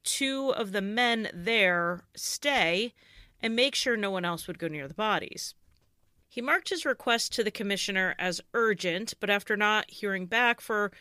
[0.05, 2.93] two of the men there stay
[3.41, 5.55] and make sure no one else would go near the bodies.
[6.37, 10.93] He marked his request to the commissioner as urgent, but after not hearing back for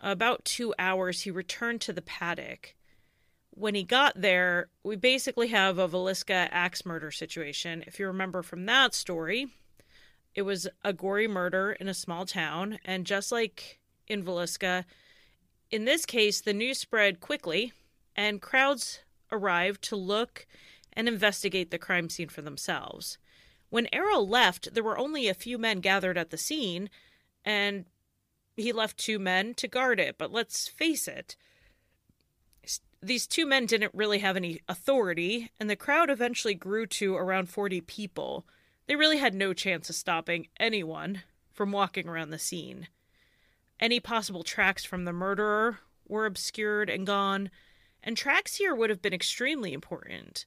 [0.00, 2.74] about two hours, he returned to the paddock.
[3.50, 7.84] When he got there, we basically have a Villisca axe murder situation.
[7.86, 9.46] If you remember from that story,
[10.34, 14.84] it was a gory murder in a small town, and just like in Villisca,
[15.70, 17.72] in this case, the news spread quickly,
[18.16, 18.98] and crowds
[19.30, 20.48] arrived to look
[20.92, 23.18] and investigate the crime scene for themselves.
[23.70, 26.90] When Arrell left, there were only a few men gathered at the scene,
[27.44, 27.86] and
[28.56, 30.18] he left two men to guard it.
[30.18, 31.36] But let's face it,
[33.02, 37.48] these two men didn't really have any authority, and the crowd eventually grew to around
[37.48, 38.44] 40 people.
[38.86, 42.88] They really had no chance of stopping anyone from walking around the scene.
[43.78, 47.50] Any possible tracks from the murderer were obscured and gone,
[48.02, 50.44] and tracks here would have been extremely important.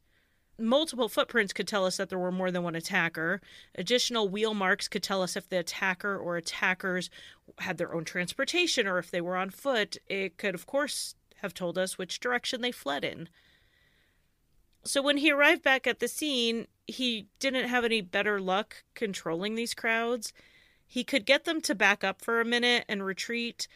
[0.60, 3.42] Multiple footprints could tell us that there were more than one attacker.
[3.76, 7.10] Additional wheel marks could tell us if the attacker or attackers
[7.58, 9.98] had their own transportation or if they were on foot.
[10.08, 13.30] It could, of course, have told us which direction they fled in.
[14.86, 19.56] So when he arrived back at the scene, he didn't have any better luck controlling
[19.56, 20.34] these crowds.
[20.86, 23.68] He could get them to back up for a minute and retreat,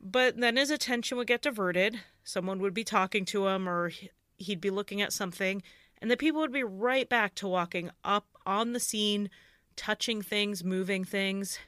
[0.00, 2.00] but then his attention would get diverted.
[2.22, 3.90] Someone would be talking to him, or
[4.36, 5.62] he'd be looking at something,
[6.00, 9.30] and the people would be right back to walking up on the scene,
[9.76, 11.58] touching things, moving things.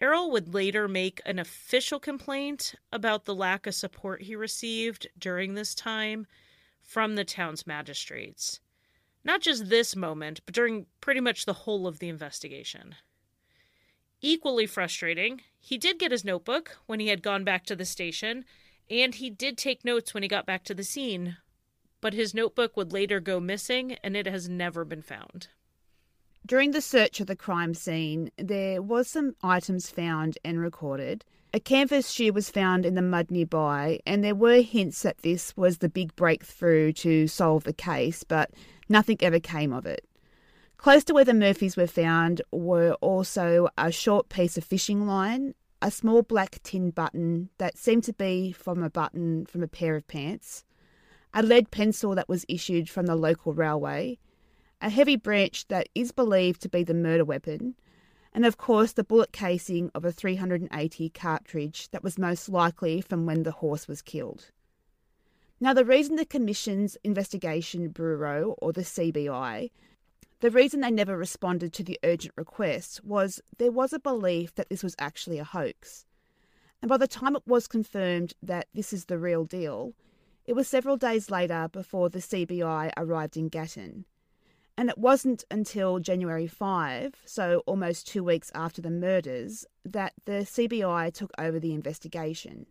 [0.00, 5.54] Arrell would later make an official complaint about the lack of support he received during
[5.54, 6.26] this time
[6.82, 8.60] from the town's magistrates.
[9.22, 12.94] Not just this moment, but during pretty much the whole of the investigation.
[14.22, 18.44] Equally frustrating, he did get his notebook when he had gone back to the station,
[18.88, 21.36] and he did take notes when he got back to the scene,
[22.00, 25.48] but his notebook would later go missing and it has never been found.
[26.46, 31.24] During the search of the crime scene, there was some items found and recorded.
[31.52, 35.56] A canvas shoe was found in the mud nearby, and there were hints that this
[35.56, 38.50] was the big breakthrough to solve the case, but
[38.88, 40.06] nothing ever came of it.
[40.76, 45.54] Close to where the Murphys were found were also a short piece of fishing line,
[45.82, 49.94] a small black tin button that seemed to be from a button from a pair
[49.94, 50.64] of pants,
[51.32, 54.18] a lead pencil that was issued from the local railway,
[54.80, 57.74] a heavy branch that is believed to be the murder weapon,
[58.32, 63.26] and of course the bullet casing of a 380 cartridge that was most likely from
[63.26, 64.50] when the horse was killed.
[65.62, 69.70] Now, the reason the Commission's Investigation Bureau, or the CBI,
[70.40, 74.70] the reason they never responded to the urgent request was there was a belief that
[74.70, 76.06] this was actually a hoax.
[76.80, 79.92] And by the time it was confirmed that this is the real deal,
[80.50, 84.04] it was several days later before the CBI arrived in Gatton.
[84.76, 90.42] And it wasn't until January 5, so almost two weeks after the murders, that the
[90.42, 92.66] CBI took over the investigation.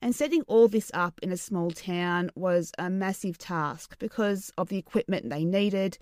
[0.00, 4.70] And setting all this up in a small town was a massive task because of
[4.70, 5.98] the equipment they needed.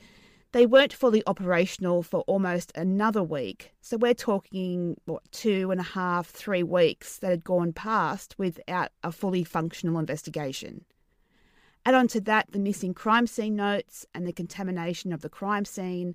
[0.56, 3.72] They weren't fully operational for almost another week.
[3.82, 8.88] So we're talking, what, two and a half, three weeks that had gone past without
[9.04, 10.86] a fully functional investigation.
[11.84, 15.66] Add on to that the missing crime scene notes and the contamination of the crime
[15.66, 16.14] scene.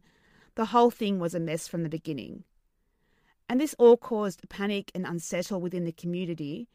[0.56, 2.44] The whole thing was a mess from the beginning.
[3.48, 6.68] And this all caused panic and unsettle within the community.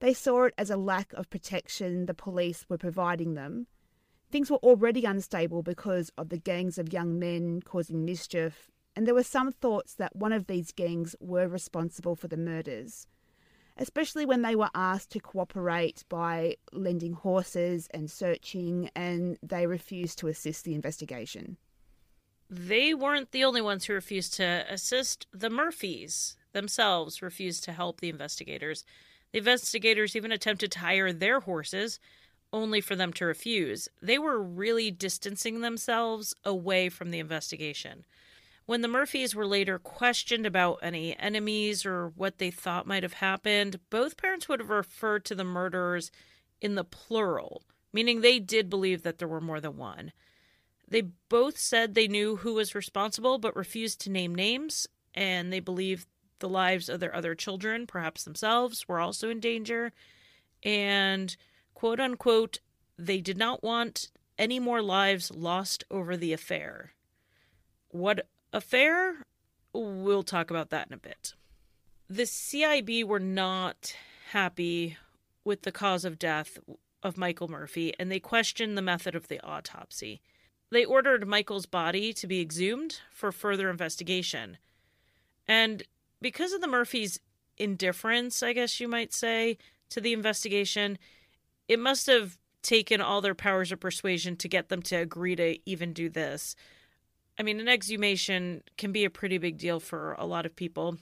[0.00, 3.68] They saw it as a lack of protection the police were providing them.
[4.32, 9.14] Things were already unstable because of the gangs of young men causing mischief, and there
[9.14, 13.06] were some thoughts that one of these gangs were responsible for the murders
[13.76, 20.18] especially when they were asked to cooperate by lending horses and searching, and they refused
[20.18, 21.56] to assist the investigation.
[22.50, 25.26] They weren't the only ones who refused to assist.
[25.32, 28.84] The Murphys themselves refused to help the investigators.
[29.32, 31.98] The investigators even attempted to hire their horses,
[32.52, 33.88] only for them to refuse.
[34.00, 38.04] They were really distancing themselves away from the investigation.
[38.66, 43.14] When the Murphys were later questioned about any enemies or what they thought might have
[43.14, 46.10] happened, both parents would have referred to the murderers
[46.60, 50.12] in the plural, meaning they did believe that there were more than one.
[50.86, 55.60] They both said they knew who was responsible but refused to name names, and they
[55.60, 56.06] believed
[56.38, 59.92] the lives of their other children, perhaps themselves, were also in danger.
[60.62, 61.36] And
[61.82, 62.60] quote unquote,
[62.96, 66.92] they did not want any more lives lost over the affair.
[67.88, 69.24] What affair,
[69.72, 71.34] we'll talk about that in a bit.
[72.08, 73.96] The CIB were not
[74.30, 74.96] happy
[75.42, 76.56] with the cause of death
[77.02, 80.20] of Michael Murphy and they questioned the method of the autopsy.
[80.70, 84.56] They ordered Michael's body to be exhumed for further investigation.
[85.48, 85.82] And
[86.20, 87.18] because of the Murphys'
[87.58, 90.96] indifference, I guess you might say, to the investigation,
[91.68, 95.58] it must have taken all their powers of persuasion to get them to agree to
[95.68, 96.54] even do this.
[97.38, 100.98] I mean, an exhumation can be a pretty big deal for a lot of people.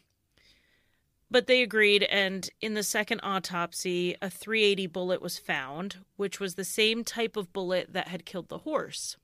[1.31, 6.55] But they agreed, and in the second autopsy, a 380 bullet was found, which was
[6.55, 9.17] the same type of bullet that had killed the horse.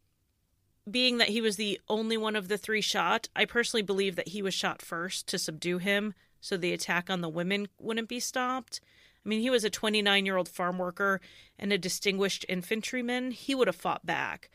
[0.89, 4.29] Being that he was the only one of the three shot, I personally believe that
[4.29, 8.21] he was shot first to subdue him so the attack on the women wouldn't be
[8.21, 8.81] stopped.
[9.27, 11.21] I mean, he was a 29 year old farm worker
[11.59, 13.33] and a distinguished infantryman.
[13.33, 14.49] He would have fought back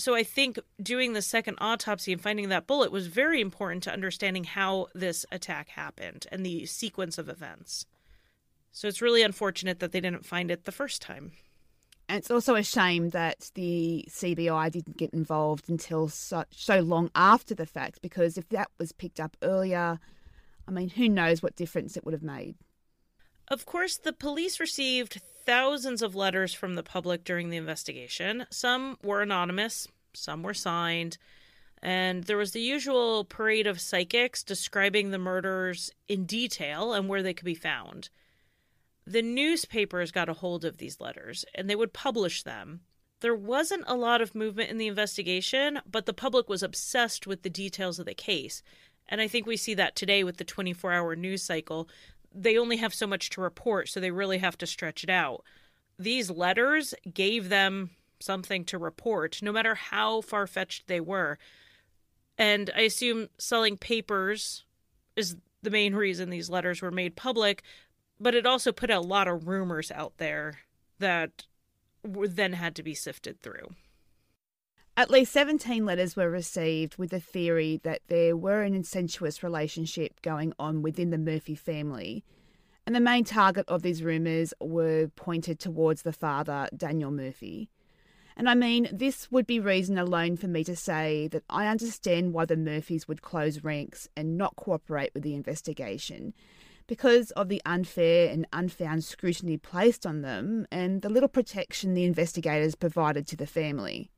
[0.00, 3.92] so I think doing the second autopsy and finding that bullet was very important to
[3.92, 7.86] understanding how this attack happened and the sequence of events.
[8.72, 11.32] So it's really unfortunate that they didn't find it the first time.
[12.08, 17.10] And it's also a shame that the CBI didn't get involved until so, so long
[17.14, 20.00] after the fact, because if that was picked up earlier,
[20.66, 22.56] I mean, who knows what difference it would have made.
[23.50, 28.46] Of course, the police received thousands of letters from the public during the investigation.
[28.50, 31.18] Some were anonymous, some were signed,
[31.82, 37.24] and there was the usual parade of psychics describing the murders in detail and where
[37.24, 38.08] they could be found.
[39.04, 42.82] The newspapers got a hold of these letters and they would publish them.
[43.20, 47.42] There wasn't a lot of movement in the investigation, but the public was obsessed with
[47.42, 48.62] the details of the case.
[49.08, 51.88] And I think we see that today with the 24 hour news cycle
[52.34, 55.44] they only have so much to report, so they really have to stretch it out.
[55.98, 61.38] These letters gave them something to report, no matter how far fetched they were.
[62.38, 64.64] And I assume selling papers
[65.16, 67.62] is the main reason these letters were made public,
[68.18, 70.60] but it also put a lot of rumors out there
[70.98, 71.44] that
[72.02, 73.74] then had to be sifted through.
[75.00, 80.20] At least 17 letters were received with the theory that there were an incestuous relationship
[80.20, 82.22] going on within the Murphy family.
[82.84, 87.70] And the main target of these rumours were pointed towards the father, Daniel Murphy.
[88.36, 92.34] And I mean, this would be reason alone for me to say that I understand
[92.34, 96.34] why the Murphys would close ranks and not cooperate with the investigation.
[96.86, 102.04] because of the unfair and unfound scrutiny placed on them and the little protection the
[102.04, 104.10] investigators provided to the family.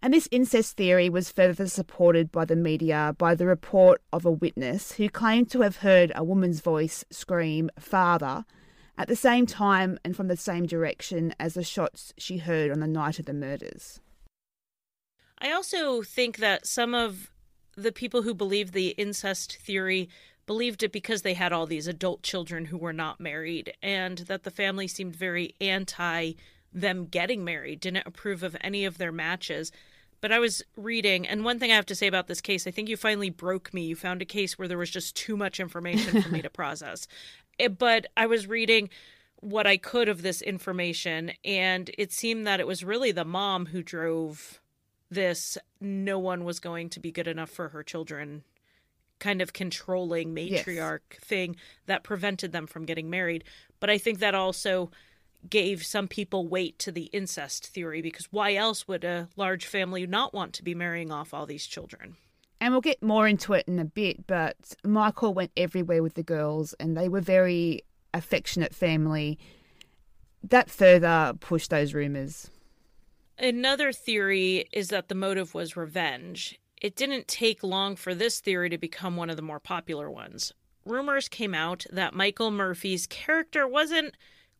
[0.00, 4.30] And this incest theory was further supported by the media by the report of a
[4.30, 8.44] witness who claimed to have heard a woman's voice scream, Father,
[8.96, 12.78] at the same time and from the same direction as the shots she heard on
[12.78, 14.00] the night of the murders.
[15.40, 17.30] I also think that some of
[17.76, 20.08] the people who believe the incest theory
[20.46, 24.44] believed it because they had all these adult children who were not married, and that
[24.44, 26.32] the family seemed very anti
[26.80, 29.72] them getting married, didn't approve of any of their matches.
[30.20, 32.72] But I was reading, and one thing I have to say about this case, I
[32.72, 33.82] think you finally broke me.
[33.82, 37.06] You found a case where there was just too much information for me to process.
[37.58, 38.90] It, eh, but I was reading
[39.40, 43.66] what I could of this information, and it seemed that it was really the mom
[43.66, 44.60] who drove
[45.10, 48.42] this no one was going to be good enough for her children
[49.18, 51.20] kind of controlling matriarch yes.
[51.20, 51.56] thing
[51.86, 53.44] that prevented them from getting married.
[53.80, 54.90] But I think that also
[55.48, 60.06] gave some people weight to the incest theory because why else would a large family
[60.06, 62.16] not want to be marrying off all these children?
[62.60, 66.22] And we'll get more into it in a bit, but Michael went everywhere with the
[66.22, 67.82] girls and they were very
[68.12, 69.38] affectionate family.
[70.42, 72.50] That further pushed those rumors.
[73.38, 76.58] Another theory is that the motive was revenge.
[76.82, 80.52] It didn't take long for this theory to become one of the more popular ones.
[80.84, 84.14] Rumors came out that Michael Murphy's character wasn't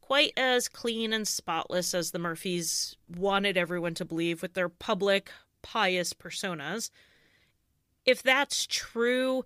[0.08, 5.30] quite as clean and spotless as the Murphys wanted everyone to believe with their public,
[5.60, 6.88] pious personas.
[8.06, 9.44] If that's true,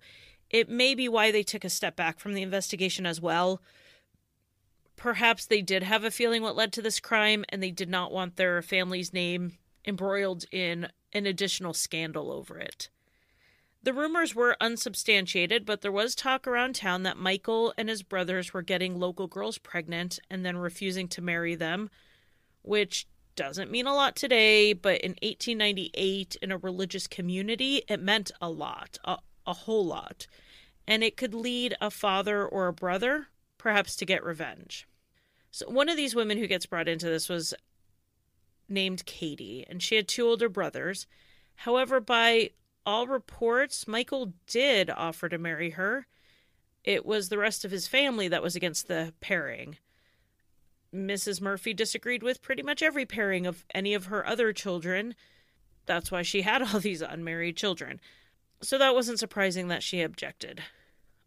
[0.49, 3.61] it may be why they took a step back from the investigation as well.
[4.95, 8.13] Perhaps they did have a feeling what led to this crime and they did not
[8.13, 12.87] want their family's name embroiled in an additional scandal over it.
[13.83, 18.53] The rumors were unsubstantiated, but there was talk around town that Michael and his brothers
[18.53, 21.89] were getting local girls pregnant and then refusing to marry them,
[22.61, 28.31] which doesn't mean a lot today, but in 1898, in a religious community, it meant
[28.41, 30.27] a lot, a, a whole lot.
[30.87, 33.27] And it could lead a father or a brother,
[33.57, 34.87] perhaps, to get revenge.
[35.51, 37.53] So, one of these women who gets brought into this was
[38.69, 41.05] named Katie, and she had two older brothers.
[41.57, 42.51] However, by
[42.85, 46.07] all reports, Michael did offer to marry her.
[46.83, 49.77] It was the rest of his family that was against the pairing.
[50.93, 51.41] Mrs.
[51.41, 55.15] Murphy disagreed with pretty much every pairing of any of her other children.
[55.85, 57.99] That's why she had all these unmarried children.
[58.61, 60.61] So that wasn't surprising that she objected.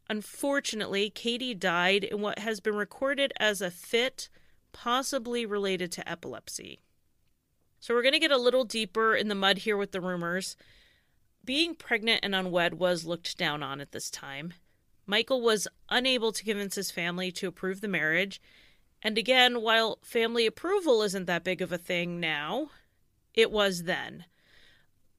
[0.09, 4.28] Unfortunately, Katie died in what has been recorded as a fit,
[4.72, 6.80] possibly related to epilepsy.
[7.80, 10.57] So we're going to get a little deeper in the mud here with the rumors.
[11.47, 14.53] Being pregnant and unwed was looked down on at this time.
[15.07, 18.42] Michael was unable to convince his family to approve the marriage.
[19.01, 22.70] And again, while family approval isn't that big of a thing now,
[23.32, 24.24] it was then.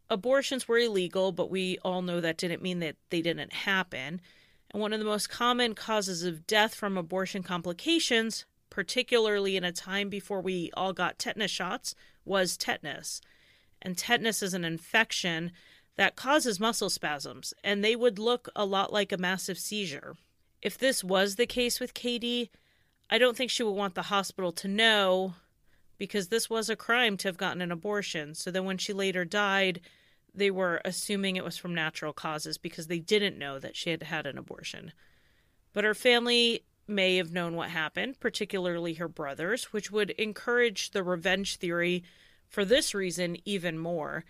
[0.09, 4.19] Abortions were illegal, but we all know that didn't mean that they didn't happen.
[4.71, 9.71] And one of the most common causes of death from abortion complications, particularly in a
[9.71, 13.21] time before we all got tetanus shots, was tetanus.
[13.81, 15.53] And tetanus is an infection
[15.97, 20.15] that causes muscle spasms, and they would look a lot like a massive seizure.
[20.61, 22.49] If this was the case with Katie,
[23.09, 25.33] I don't think she would want the hospital to know
[25.97, 28.35] because this was a crime to have gotten an abortion.
[28.35, 29.81] So then when she later died,
[30.33, 34.03] they were assuming it was from natural causes because they didn't know that she had
[34.03, 34.91] had an abortion.
[35.73, 41.03] But her family may have known what happened, particularly her brothers, which would encourage the
[41.03, 42.03] revenge theory
[42.47, 44.25] for this reason even more.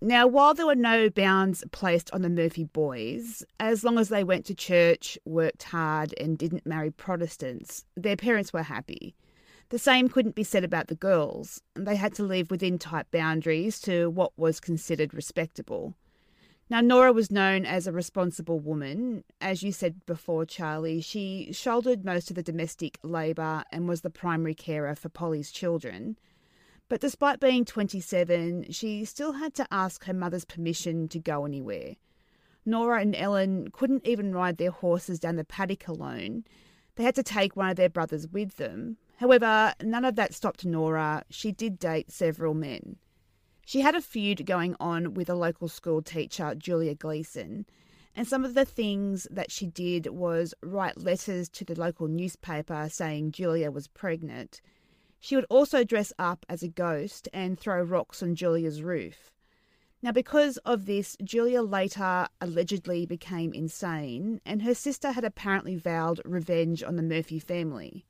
[0.00, 4.22] Now, while there were no bounds placed on the Murphy boys, as long as they
[4.22, 9.16] went to church, worked hard, and didn't marry Protestants, their parents were happy.
[9.70, 11.62] The same couldn't be said about the girls.
[11.74, 15.94] They had to live within tight boundaries to what was considered respectable.
[16.70, 19.24] Now, Nora was known as a responsible woman.
[19.40, 24.10] As you said before, Charlie, she shouldered most of the domestic labour and was the
[24.10, 26.18] primary carer for Polly's children.
[26.88, 31.96] But despite being 27, she still had to ask her mother's permission to go anywhere.
[32.64, 36.44] Nora and Ellen couldn't even ride their horses down the paddock alone.
[36.96, 38.96] They had to take one of their brothers with them.
[39.16, 41.24] However, none of that stopped Nora.
[41.30, 42.96] She did date several men.
[43.66, 47.66] She had a feud going on with a local school teacher, Julia Gleason,
[48.14, 52.88] and some of the things that she did was write letters to the local newspaper
[52.90, 54.60] saying Julia was pregnant.
[55.20, 59.32] She would also dress up as a ghost and throw rocks on Julia's roof.
[60.00, 66.20] Now, because of this, Julia later allegedly became insane, and her sister had apparently vowed
[66.24, 68.06] revenge on the Murphy family.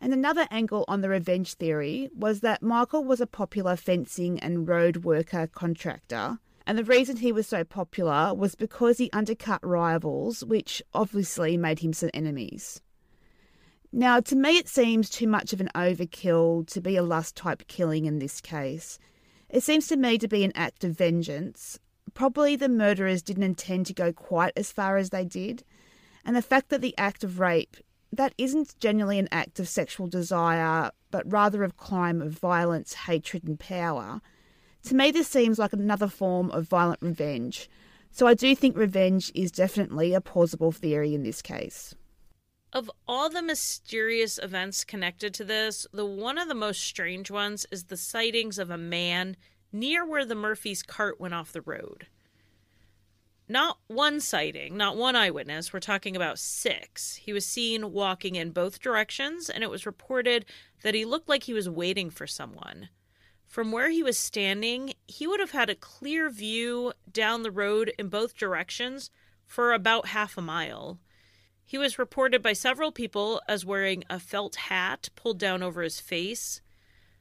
[0.00, 4.68] And another angle on the revenge theory was that Michael was a popular fencing and
[4.68, 10.44] road worker contractor, and the reason he was so popular was because he undercut rivals,
[10.44, 12.82] which obviously made him some enemies.
[13.92, 17.66] Now, to me, it seems too much of an overkill to be a lust type
[17.68, 18.98] killing in this case.
[19.48, 21.78] It seems to me to be an act of vengeance.
[22.12, 25.64] Probably the murderers didn't intend to go quite as far as they did,
[26.24, 27.76] and the fact that the act of rape
[28.12, 33.44] that isn't generally an act of sexual desire, but rather of crime of violence, hatred,
[33.44, 34.20] and power.
[34.84, 37.68] To me, this seems like another form of violent revenge.
[38.10, 41.94] So I do think revenge is definitely a plausible theory in this case.
[42.72, 47.66] Of all the mysterious events connected to this, the one of the most strange ones
[47.70, 49.36] is the sightings of a man
[49.72, 52.08] near where the Murphys' cart went off the road.
[53.48, 57.16] Not one sighting, not one eyewitness, we're talking about six.
[57.16, 60.44] He was seen walking in both directions, and it was reported
[60.82, 62.90] that he looked like he was waiting for someone.
[63.46, 67.94] From where he was standing, he would have had a clear view down the road
[67.98, 69.10] in both directions
[69.46, 70.98] for about half a mile.
[71.68, 76.00] He was reported by several people as wearing a felt hat pulled down over his
[76.00, 76.62] face.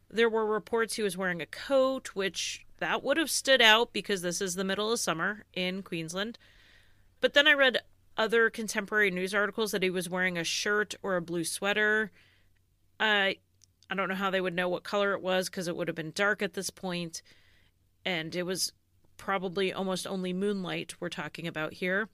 [0.10, 4.22] There were reports he was wearing a coat, which that would have stood out because
[4.22, 6.38] this is the middle of summer in Queensland.
[7.20, 7.80] But then I read
[8.16, 12.14] other contemporary news articles that he was wearing a shirt or a blue sweater.
[13.02, 13.39] I
[13.89, 15.95] I don't know how they would know what color it was because it would have
[15.95, 17.22] been dark at this point,
[18.06, 18.72] and it was
[19.18, 22.08] probably almost only moonlight we're talking about here.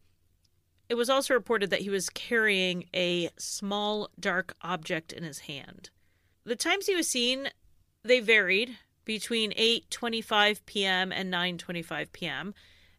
[0.89, 5.89] It was also reported that he was carrying a small dark object in his hand.
[6.43, 7.49] The times he was seen,
[8.03, 11.11] they varied between 8:25 p.m.
[11.11, 12.53] and 9:25 p.m.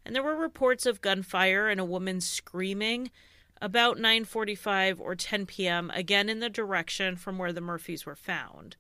[0.04, 3.10] and there were reports of gunfire and a woman screaming
[3.60, 5.90] about 9:45 or 10 p.m.
[5.94, 8.76] again in the direction from where the Murphys were found.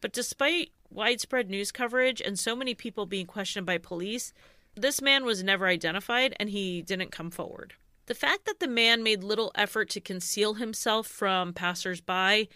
[0.00, 4.32] But despite widespread news coverage and so many people being questioned by police,
[4.74, 7.74] this man was never identified and he didn't come forward.
[8.06, 12.48] The fact that the man made little effort to conceal himself from passersby,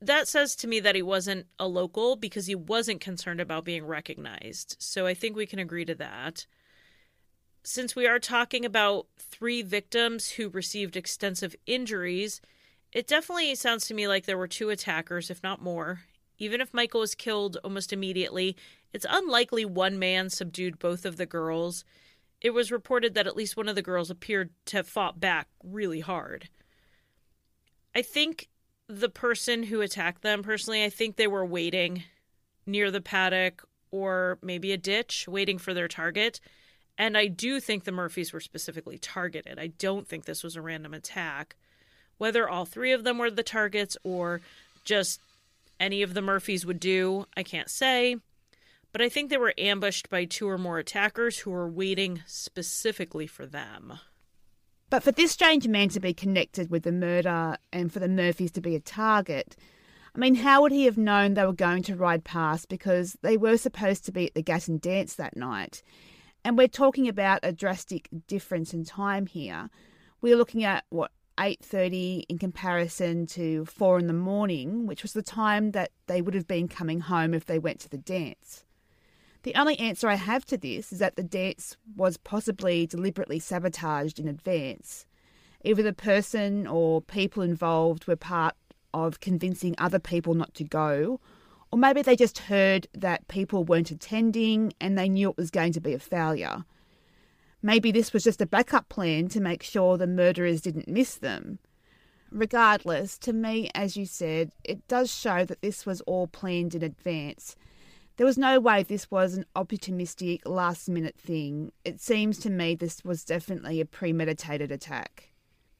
[0.00, 3.84] that says to me that he wasn't a local because he wasn't concerned about being
[3.84, 4.76] recognized.
[4.78, 6.46] So I think we can agree to that.
[7.64, 12.40] Since we are talking about three victims who received extensive injuries,
[12.92, 16.00] it definitely sounds to me like there were two attackers, if not more.
[16.38, 18.56] Even if Michael was killed almost immediately,
[18.92, 21.84] it's unlikely one man subdued both of the girls
[22.40, 25.48] it was reported that at least one of the girls appeared to have fought back
[25.62, 26.48] really hard.
[27.94, 28.48] I think
[28.88, 32.04] the person who attacked them, personally, I think they were waiting
[32.64, 36.40] near the paddock or maybe a ditch, waiting for their target.
[36.96, 39.58] And I do think the Murphys were specifically targeted.
[39.58, 41.56] I don't think this was a random attack.
[42.18, 44.40] Whether all three of them were the targets or
[44.84, 45.20] just
[45.80, 48.16] any of the Murphys would do, I can't say
[48.98, 53.28] but I think they were ambushed by two or more attackers who were waiting specifically
[53.28, 54.00] for them.
[54.90, 58.50] But for this strange man to be connected with the murder and for the Murphys
[58.50, 59.56] to be a target,
[60.16, 63.36] I mean, how would he have known they were going to ride past because they
[63.36, 65.84] were supposed to be at the Gatton dance that night?
[66.42, 69.70] And we're talking about a drastic difference in time here.
[70.22, 75.22] We're looking at what 8:30 in comparison to 4 in the morning, which was the
[75.22, 78.64] time that they would have been coming home if they went to the dance.
[79.48, 84.18] The only answer I have to this is that the dance was possibly deliberately sabotaged
[84.18, 85.06] in advance.
[85.64, 88.56] Either the person or people involved were part
[88.92, 91.18] of convincing other people not to go,
[91.72, 95.72] or maybe they just heard that people weren't attending and they knew it was going
[95.72, 96.66] to be a failure.
[97.62, 101.58] Maybe this was just a backup plan to make sure the murderers didn't miss them.
[102.30, 106.82] Regardless, to me, as you said, it does show that this was all planned in
[106.82, 107.56] advance
[108.18, 111.70] there was no way this was an opportunistic, last minute thing.
[111.84, 115.28] It seems to me this was definitely a premeditated attack.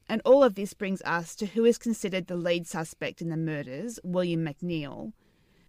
[0.07, 3.35] And all of this brings us to who is considered the lead suspect in the
[3.35, 5.11] murders, William McNeil.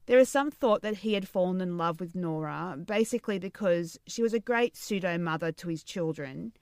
[0.07, 4.23] There is some thought that he had fallen in love with Nora, basically because she
[4.23, 6.53] was a great pseudo mother to his children.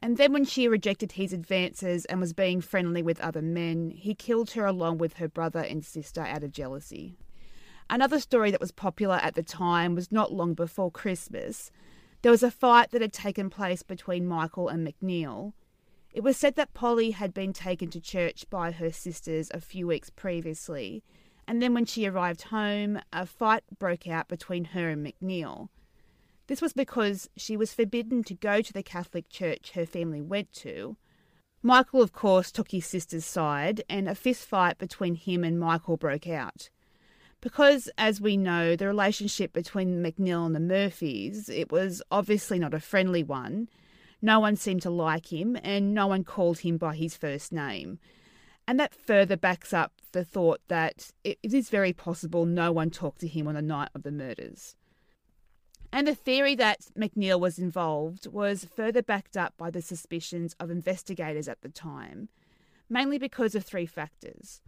[0.00, 4.14] And then, when she rejected his advances and was being friendly with other men, he
[4.14, 7.16] killed her along with her brother and sister out of jealousy.
[7.92, 11.72] Another story that was popular at the time was not long before Christmas.
[12.22, 15.54] There was a fight that had taken place between Michael and McNeil.
[16.12, 19.88] It was said that Polly had been taken to church by her sisters a few
[19.88, 21.02] weeks previously,
[21.48, 25.68] and then when she arrived home, a fight broke out between her and McNeil.
[26.46, 30.52] This was because she was forbidden to go to the Catholic church her family went
[30.52, 30.96] to.
[31.60, 35.96] Michael, of course, took his sister's side, and a fist fight between him and Michael
[35.96, 36.70] broke out.
[37.40, 42.74] Because, as we know, the relationship between McNeil and the Murphys, it was obviously not
[42.74, 43.68] a friendly one.
[44.20, 47.98] No one seemed to like him, and no one called him by his first name.
[48.68, 53.20] And that further backs up the thought that it is very possible no one talked
[53.20, 54.76] to him on the night of the murders.
[55.92, 60.70] And the theory that McNeil was involved was further backed up by the suspicions of
[60.70, 62.28] investigators at the time,
[62.88, 64.60] mainly because of three factors.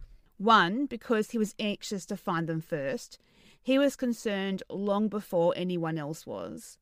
[0.43, 3.17] One, because he was anxious to find them first.
[3.61, 6.77] He was concerned long before anyone else was.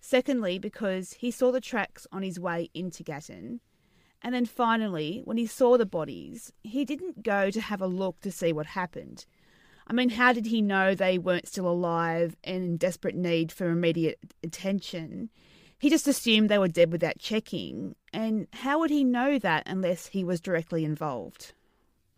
[0.00, 3.60] Secondly, because he saw the tracks on his way into Gatton.
[4.22, 8.18] And then finally, when he saw the bodies, he didn't go to have a look
[8.22, 9.26] to see what happened.
[9.86, 13.68] I mean, how did he know they weren't still alive and in desperate need for
[13.68, 15.28] immediate attention?
[15.78, 17.94] He just assumed they were dead without checking.
[18.10, 21.52] And how would he know that unless he was directly involved?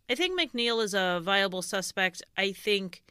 [0.09, 2.23] I think McNeil is a viable suspect.
[2.37, 3.03] I think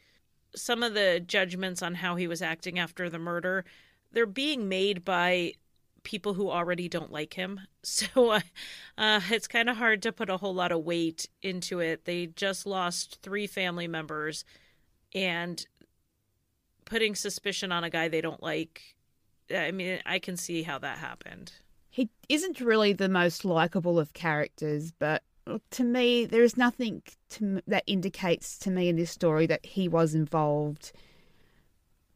[0.55, 3.65] some of the judgments on how he was acting after the murder,
[4.11, 5.53] they're being made by
[6.03, 7.59] people who already don't like him.
[7.85, 8.39] So uh,
[8.97, 12.05] uh, it's kind of hard to put a whole lot of weight into it.
[12.05, 14.45] They just lost three family members
[15.13, 15.67] and
[16.85, 18.95] putting suspicion on a guy they don't like.
[19.53, 21.51] I mean, I can see how that happened.
[21.89, 25.23] He isn't really the most likable of characters, but
[25.71, 29.87] to me, there is nothing to, that indicates to me in this story that he
[29.87, 30.91] was involved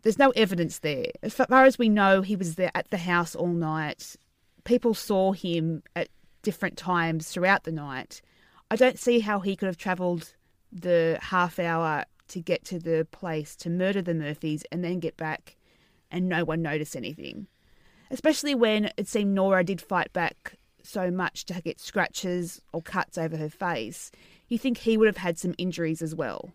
[0.07, 1.07] there's no evidence there.
[1.21, 4.15] As far as we know, he was there at the house all night.
[4.63, 6.07] People saw him at
[6.43, 8.21] different times throughout the night.
[8.71, 10.33] I don't see how he could have travelled
[10.71, 15.17] the half hour to get to the place to murder the Murphys and then get
[15.17, 15.57] back
[16.09, 17.47] and no one notice anything.
[18.09, 20.55] Especially when it seemed Nora did fight back
[20.87, 24.11] so much to get scratches or cuts over her face.
[24.47, 26.53] You think he would have had some injuries as well.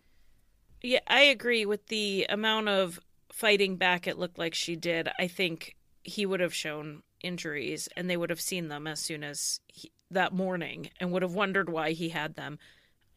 [0.81, 2.99] Yeah, I agree with the amount of
[3.31, 8.09] fighting back, it looked like she did, I think he would have shown injuries and
[8.09, 11.69] they would have seen them as soon as he, that morning and would have wondered
[11.69, 12.59] why he had them.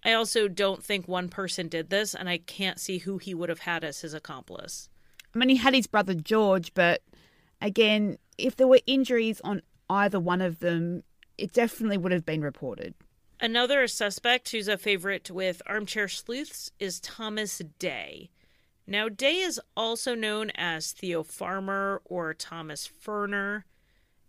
[0.04, 3.48] I also don't think one person did this, and I can't see who he would
[3.48, 4.88] have had as his accomplice.
[5.34, 7.02] I mean, he had his brother George, but
[7.60, 11.03] again, if there were injuries on either one of them,
[11.39, 12.95] it definitely would have been reported.
[13.41, 18.30] Another suspect who's a favorite with armchair sleuths is Thomas Day.
[18.87, 23.64] Now, Day is also known as Theo Farmer or Thomas Ferner.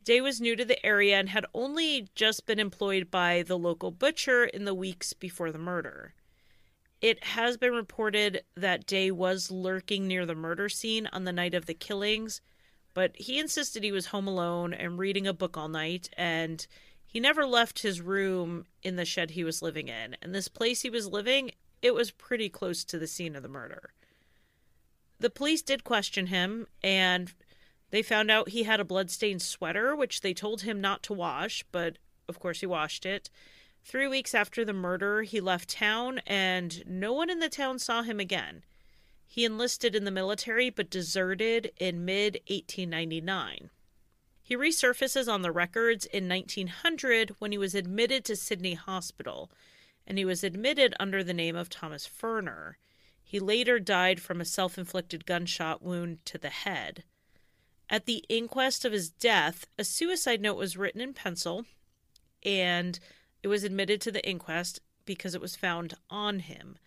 [0.03, 3.91] Day was new to the area and had only just been employed by the local
[3.91, 6.13] butcher in the weeks before the murder.
[7.01, 11.53] It has been reported that Day was lurking near the murder scene on the night
[11.53, 12.41] of the killings,
[12.97, 16.65] but he insisted he was home alone and reading a book all night, and
[17.05, 20.17] he never left his room in the shed he was living in.
[20.21, 21.51] And this place he was living,
[21.83, 23.91] it was pretty close to the scene of the murder
[25.19, 27.33] the police did question him and
[27.89, 31.63] they found out he had a bloodstained sweater, which they told him not to wash,
[31.71, 33.29] but of course he washed it.
[33.83, 38.01] Three weeks after the murder, he left town and no one in the town saw
[38.01, 38.63] him again.
[39.27, 43.69] He enlisted in the military but deserted in mid 1899.
[44.41, 49.51] He resurfaces on the records in 1900 when he was admitted to Sydney Hospital,
[50.07, 52.75] and he was admitted under the name of Thomas Ferner.
[53.21, 57.03] He later died from a self inflicted gunshot wound to the head.
[57.89, 61.65] At the inquest of his death, a suicide note was written in pencil
[62.43, 62.99] and
[63.43, 66.77] it was admitted to the inquest because it was found on him.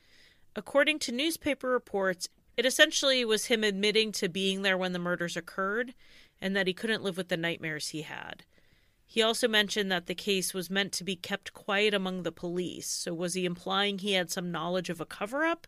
[0.57, 5.37] According to newspaper reports, it essentially was him admitting to being there when the murders
[5.37, 5.95] occurred
[6.41, 8.45] and that he couldn't live with the nightmares he had.
[9.07, 12.89] He also mentioned that the case was meant to be kept quiet among the police.
[12.89, 15.67] So, was he implying he had some knowledge of a cover up?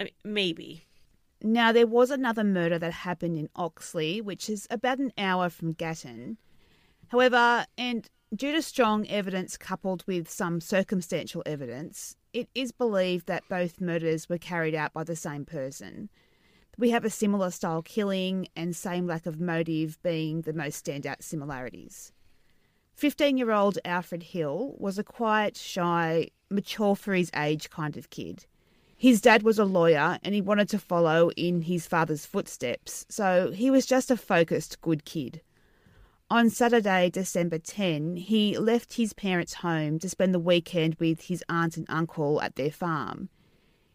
[0.00, 0.86] I mean, maybe.
[1.40, 5.72] Now, there was another murder that happened in Oxley, which is about an hour from
[5.72, 6.36] Gatton.
[7.08, 13.48] However, and due to strong evidence coupled with some circumstantial evidence, it is believed that
[13.48, 16.08] both murders were carried out by the same person.
[16.78, 21.20] We have a similar style killing and same lack of motive being the most standout
[21.22, 22.12] similarities.
[22.94, 28.10] 15 year old Alfred Hill was a quiet, shy, mature for his age kind of
[28.10, 28.46] kid.
[28.96, 33.50] His dad was a lawyer and he wanted to follow in his father's footsteps, so
[33.50, 35.40] he was just a focused, good kid.
[36.30, 41.42] On Saturday, December 10, he left his parents' home to spend the weekend with his
[41.48, 43.30] aunt and uncle at their farm.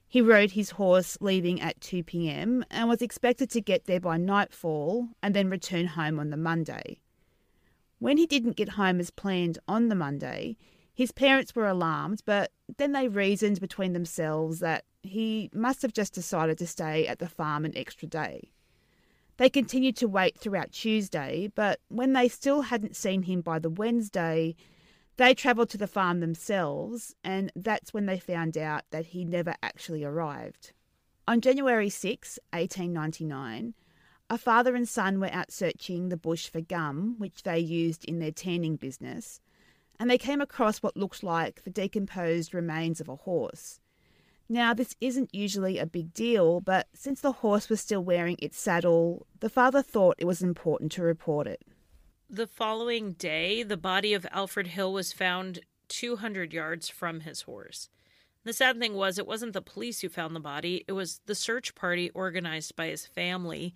[0.07, 4.17] He rode his horse leaving at 2 pm and was expected to get there by
[4.17, 7.01] nightfall and then return home on the Monday.
[7.99, 10.57] When he didn't get home as planned on the Monday,
[10.91, 16.15] his parents were alarmed, but then they reasoned between themselves that he must have just
[16.15, 18.49] decided to stay at the farm an extra day.
[19.37, 23.69] They continued to wait throughout Tuesday, but when they still hadn't seen him by the
[23.69, 24.55] Wednesday,
[25.17, 29.55] they travelled to the farm themselves, and that's when they found out that he never
[29.63, 30.71] actually arrived.
[31.27, 33.73] On January 6, 1899,
[34.29, 38.19] a father and son were out searching the bush for gum, which they used in
[38.19, 39.39] their tanning business,
[39.99, 43.79] and they came across what looked like the decomposed remains of a horse.
[44.49, 48.59] Now, this isn't usually a big deal, but since the horse was still wearing its
[48.59, 51.61] saddle, the father thought it was important to report it.
[52.29, 57.89] The following day, the body of Alfred Hill was found 200 yards from his horse.
[58.43, 61.35] The sad thing was, it wasn't the police who found the body, it was the
[61.35, 63.73] search party organized by his family.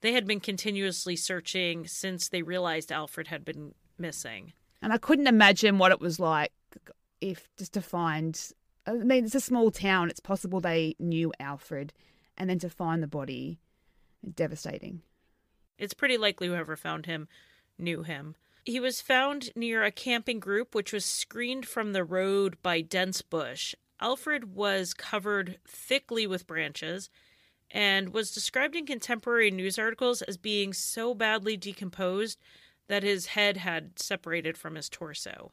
[0.00, 4.52] They had been continuously searching since they realized Alfred had been missing.
[4.80, 6.52] And I couldn't imagine what it was like
[7.20, 8.40] if just to find.
[8.86, 10.10] I mean, it's a small town.
[10.10, 11.92] It's possible they knew Alfred,
[12.36, 13.58] and then to find the body,
[14.34, 15.02] devastating.
[15.78, 17.28] It's pretty likely whoever found him
[17.78, 18.36] knew him.
[18.64, 23.22] He was found near a camping group which was screened from the road by dense
[23.22, 23.74] bush.
[24.00, 27.08] Alfred was covered thickly with branches
[27.70, 32.38] and was described in contemporary news articles as being so badly decomposed
[32.88, 35.52] that his head had separated from his torso.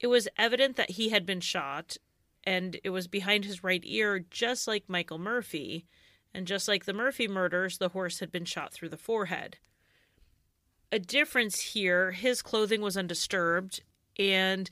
[0.00, 1.96] It was evident that he had been shot,
[2.44, 5.86] and it was behind his right ear, just like Michael Murphy.
[6.36, 9.58] And just like the Murphy murders, the horse had been shot through the forehead
[10.94, 12.12] a difference here.
[12.12, 13.82] His clothing was undisturbed,
[14.16, 14.70] and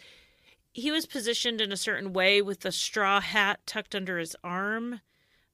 [0.73, 5.01] he was positioned in a certain way with the straw hat tucked under his arm.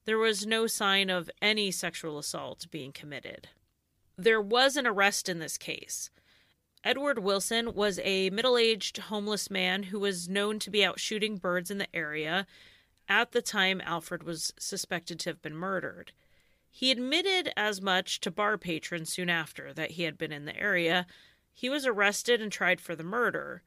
[0.04, 3.48] There was no sign of any sexual assault being committed.
[4.18, 6.10] There was an arrest in this case.
[6.84, 11.36] Edward Wilson was a middle aged homeless man who was known to be out shooting
[11.36, 12.46] birds in the area
[13.08, 16.12] at the time Alfred was suspected to have been murdered.
[16.70, 20.56] He admitted as much to bar patrons soon after that he had been in the
[20.56, 21.06] area.
[21.52, 23.62] He was arrested and tried for the murder.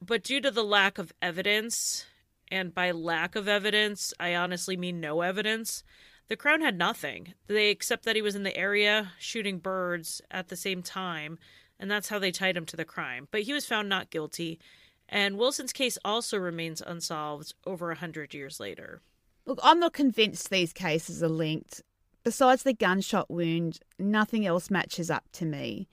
[0.00, 2.06] But due to the lack of evidence,
[2.50, 5.84] and by lack of evidence, I honestly mean no evidence,
[6.28, 7.34] the Crown had nothing.
[7.46, 11.38] They accept that he was in the area shooting birds at the same time,
[11.82, 13.26] and that's how they tied him to the crime.
[13.32, 14.60] But he was found not guilty,
[15.08, 19.02] and Wilson's case also remains unsolved over a hundred years later.
[19.46, 21.82] Look, I'm not convinced these cases are linked.
[22.22, 25.88] Besides the gunshot wound, nothing else matches up to me.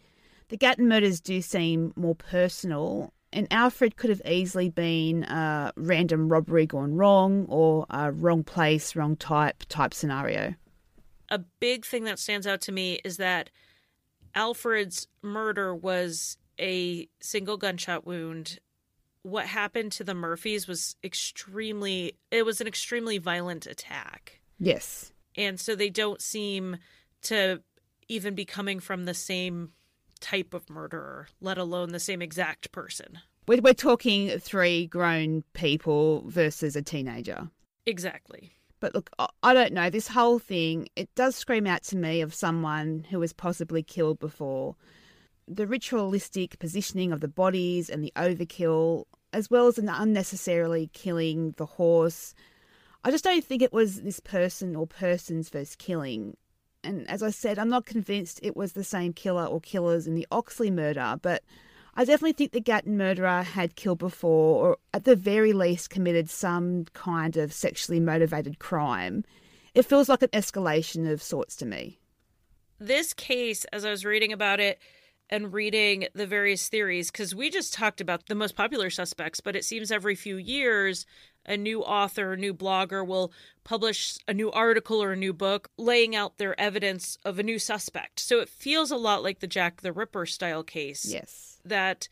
[0.50, 6.30] The Gatton murders do seem more personal, and Alfred could have easily been a random
[6.30, 10.54] robbery gone wrong or a wrong place, wrong type type scenario.
[11.30, 13.50] A big thing that stands out to me is that
[14.36, 18.60] Alfred's murder was a single gunshot wound.
[19.24, 24.40] What happened to the Murphys was extremely, it was an extremely violent attack.
[24.60, 26.78] Yes and so they don't seem
[27.24, 27.62] to
[28.08, 29.72] even be coming from the same
[30.20, 33.20] type of murderer, let alone the same exact person.
[33.48, 37.50] We're, we're talking three grown people versus a teenager.
[37.86, 38.52] Exactly.
[38.80, 39.10] But look,
[39.44, 39.90] I don't know.
[39.90, 44.20] This whole thing, it does scream out to me of someone who was possibly killed
[44.20, 44.76] before.
[45.48, 51.54] The ritualistic positioning of the bodies and the overkill, as well as an unnecessarily killing
[51.58, 52.34] the horse,
[53.04, 56.38] I just don't think it was this person or persons first killing.
[56.84, 60.16] And as I said, I'm not convinced it was the same killer or killers in
[60.16, 61.44] the Oxley murder, but
[61.96, 66.30] I definitely think the Gatton murderer had killed before, or at the very least committed
[66.30, 69.24] some kind of sexually motivated crime.
[69.74, 72.00] It feels like an escalation of sorts to me.
[72.80, 74.80] This case, as I was reading about it,
[75.30, 79.56] and reading the various theories because we just talked about the most popular suspects, but
[79.56, 81.06] it seems every few years
[81.46, 83.32] a new author, a new blogger will
[83.64, 87.58] publish a new article or a new book laying out their evidence of a new
[87.58, 88.20] suspect.
[88.20, 91.06] So it feels a lot like the Jack the Ripper style case.
[91.06, 91.49] Yes.
[91.64, 92.08] That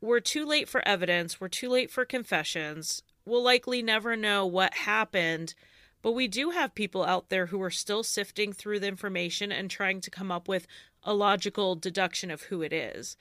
[0.00, 3.02] we're too late for evidence, we're too late for confessions.
[3.24, 5.54] We'll likely never know what happened,
[6.02, 9.70] but we do have people out there who are still sifting through the information and
[9.70, 10.66] trying to come up with
[11.02, 13.16] a logical deduction of who it is.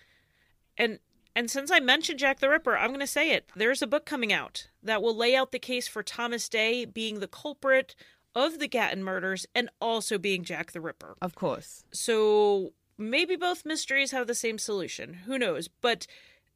[0.77, 0.99] And
[1.35, 3.49] and since I mentioned Jack the Ripper, I'm going to say it.
[3.55, 7.19] There's a book coming out that will lay out the case for Thomas Day being
[7.19, 7.95] the culprit
[8.35, 11.15] of the Gatton murders and also being Jack the Ripper.
[11.21, 11.85] Of course.
[11.91, 15.13] So maybe both mysteries have the same solution.
[15.25, 15.67] Who knows?
[15.67, 16.07] But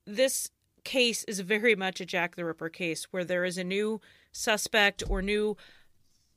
[0.05, 0.49] this
[0.83, 3.99] case is very much a Jack the Ripper case where there is a new
[4.31, 5.57] suspect or new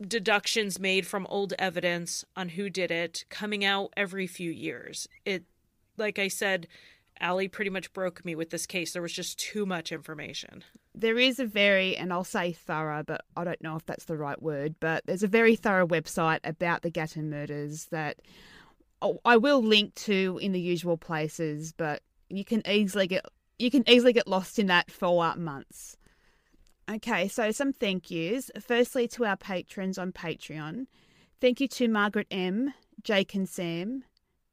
[0.00, 5.06] deductions made from old evidence on who did it coming out every few years.
[5.24, 5.44] It,
[5.96, 6.66] like I said,
[7.20, 8.92] Allie pretty much broke me with this case.
[8.92, 10.64] There was just too much information.
[10.94, 14.16] There is a very, and I'll say thorough, but I don't know if that's the
[14.16, 18.20] right word, but there's a very thorough website about the Gatton murders that
[19.02, 23.24] Oh, I will link to in the usual places, but you can easily get
[23.58, 25.96] you can easily get lost in that for months.
[26.90, 28.50] Okay, so some thank yous.
[28.58, 30.86] Firstly, to our patrons on Patreon.
[31.40, 34.04] Thank you to Margaret M, Jake and Sam,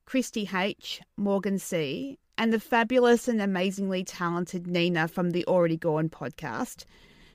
[0.05, 6.09] Christy H, Morgan C, and the fabulous and amazingly talented Nina from the Already Gone
[6.09, 6.85] podcast,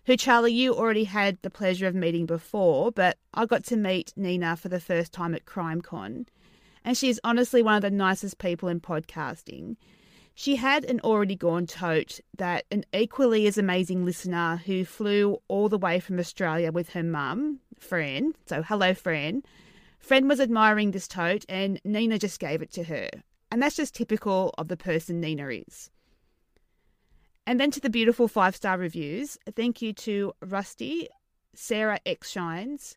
[0.07, 4.13] who, Charlie, you already had the pleasure of meeting before, but I got to meet
[4.17, 6.27] Nina for the first time at CrimeCon.
[6.85, 9.77] And she is honestly one of the nicest people in podcasting.
[10.35, 15.69] She had an already gone tote that an equally as amazing listener who flew all
[15.69, 18.35] the way from Australia with her mum, Fran.
[18.47, 19.43] So, hello, Fran.
[19.99, 23.09] Fran was admiring this tote and Nina just gave it to her.
[23.51, 25.91] And that's just typical of the person Nina is.
[27.47, 29.37] And then to the beautiful five star reviews.
[29.55, 31.09] Thank you to Rusty,
[31.55, 32.97] Sarah X Shines,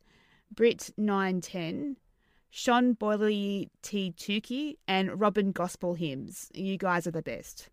[0.54, 1.96] Brit910,
[2.58, 4.14] Sean Boyley T.
[4.16, 6.49] Tukey, and Robin Gospel Hymns.
[6.53, 7.68] You guys are the best.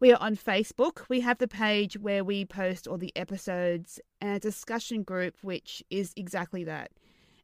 [0.00, 1.08] We are on Facebook.
[1.08, 5.82] We have the page where we post all the episodes and a discussion group, which
[5.88, 6.90] is exactly that.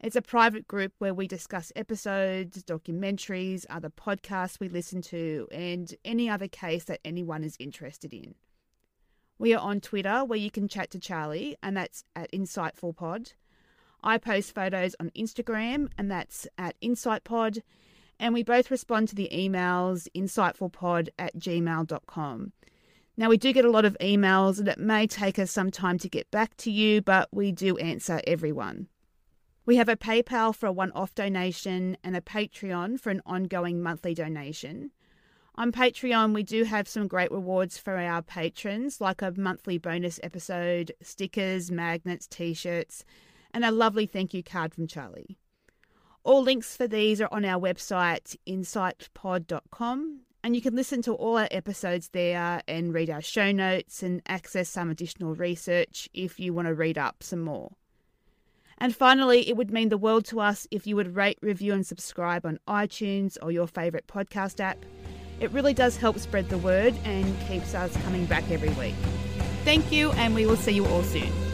[0.01, 5.95] It's a private group where we discuss episodes, documentaries, other podcasts we listen to, and
[6.05, 8.35] any other case that anyone is interested in.
[9.39, 13.33] We are on Twitter where you can chat to Charlie, and that's at InsightfulPod.
[14.03, 17.63] I post photos on Instagram, and that's at InsightPod.
[18.19, 22.53] And we both respond to the emails insightfulpod at gmail.com.
[23.17, 25.99] Now, we do get a lot of emails, and it may take us some time
[25.99, 28.89] to get back to you, but we do answer everyone.
[29.65, 33.83] We have a PayPal for a one off donation and a Patreon for an ongoing
[33.83, 34.91] monthly donation.
[35.55, 40.19] On Patreon, we do have some great rewards for our patrons, like a monthly bonus
[40.23, 43.05] episode, stickers, magnets, t shirts,
[43.55, 45.39] and a lovely thank you card from Charlie.
[46.25, 51.37] All links for these are on our website, insightpod.com, and you can listen to all
[51.37, 56.53] our episodes there and read our show notes and access some additional research if you
[56.53, 57.73] want to read up some more.
[58.79, 61.87] And finally, it would mean the world to us if you would rate, review, and
[61.87, 64.79] subscribe on iTunes or your favourite podcast app.
[65.39, 68.95] It really does help spread the word and keeps us coming back every week.
[69.65, 71.52] Thank you, and we will see you all soon.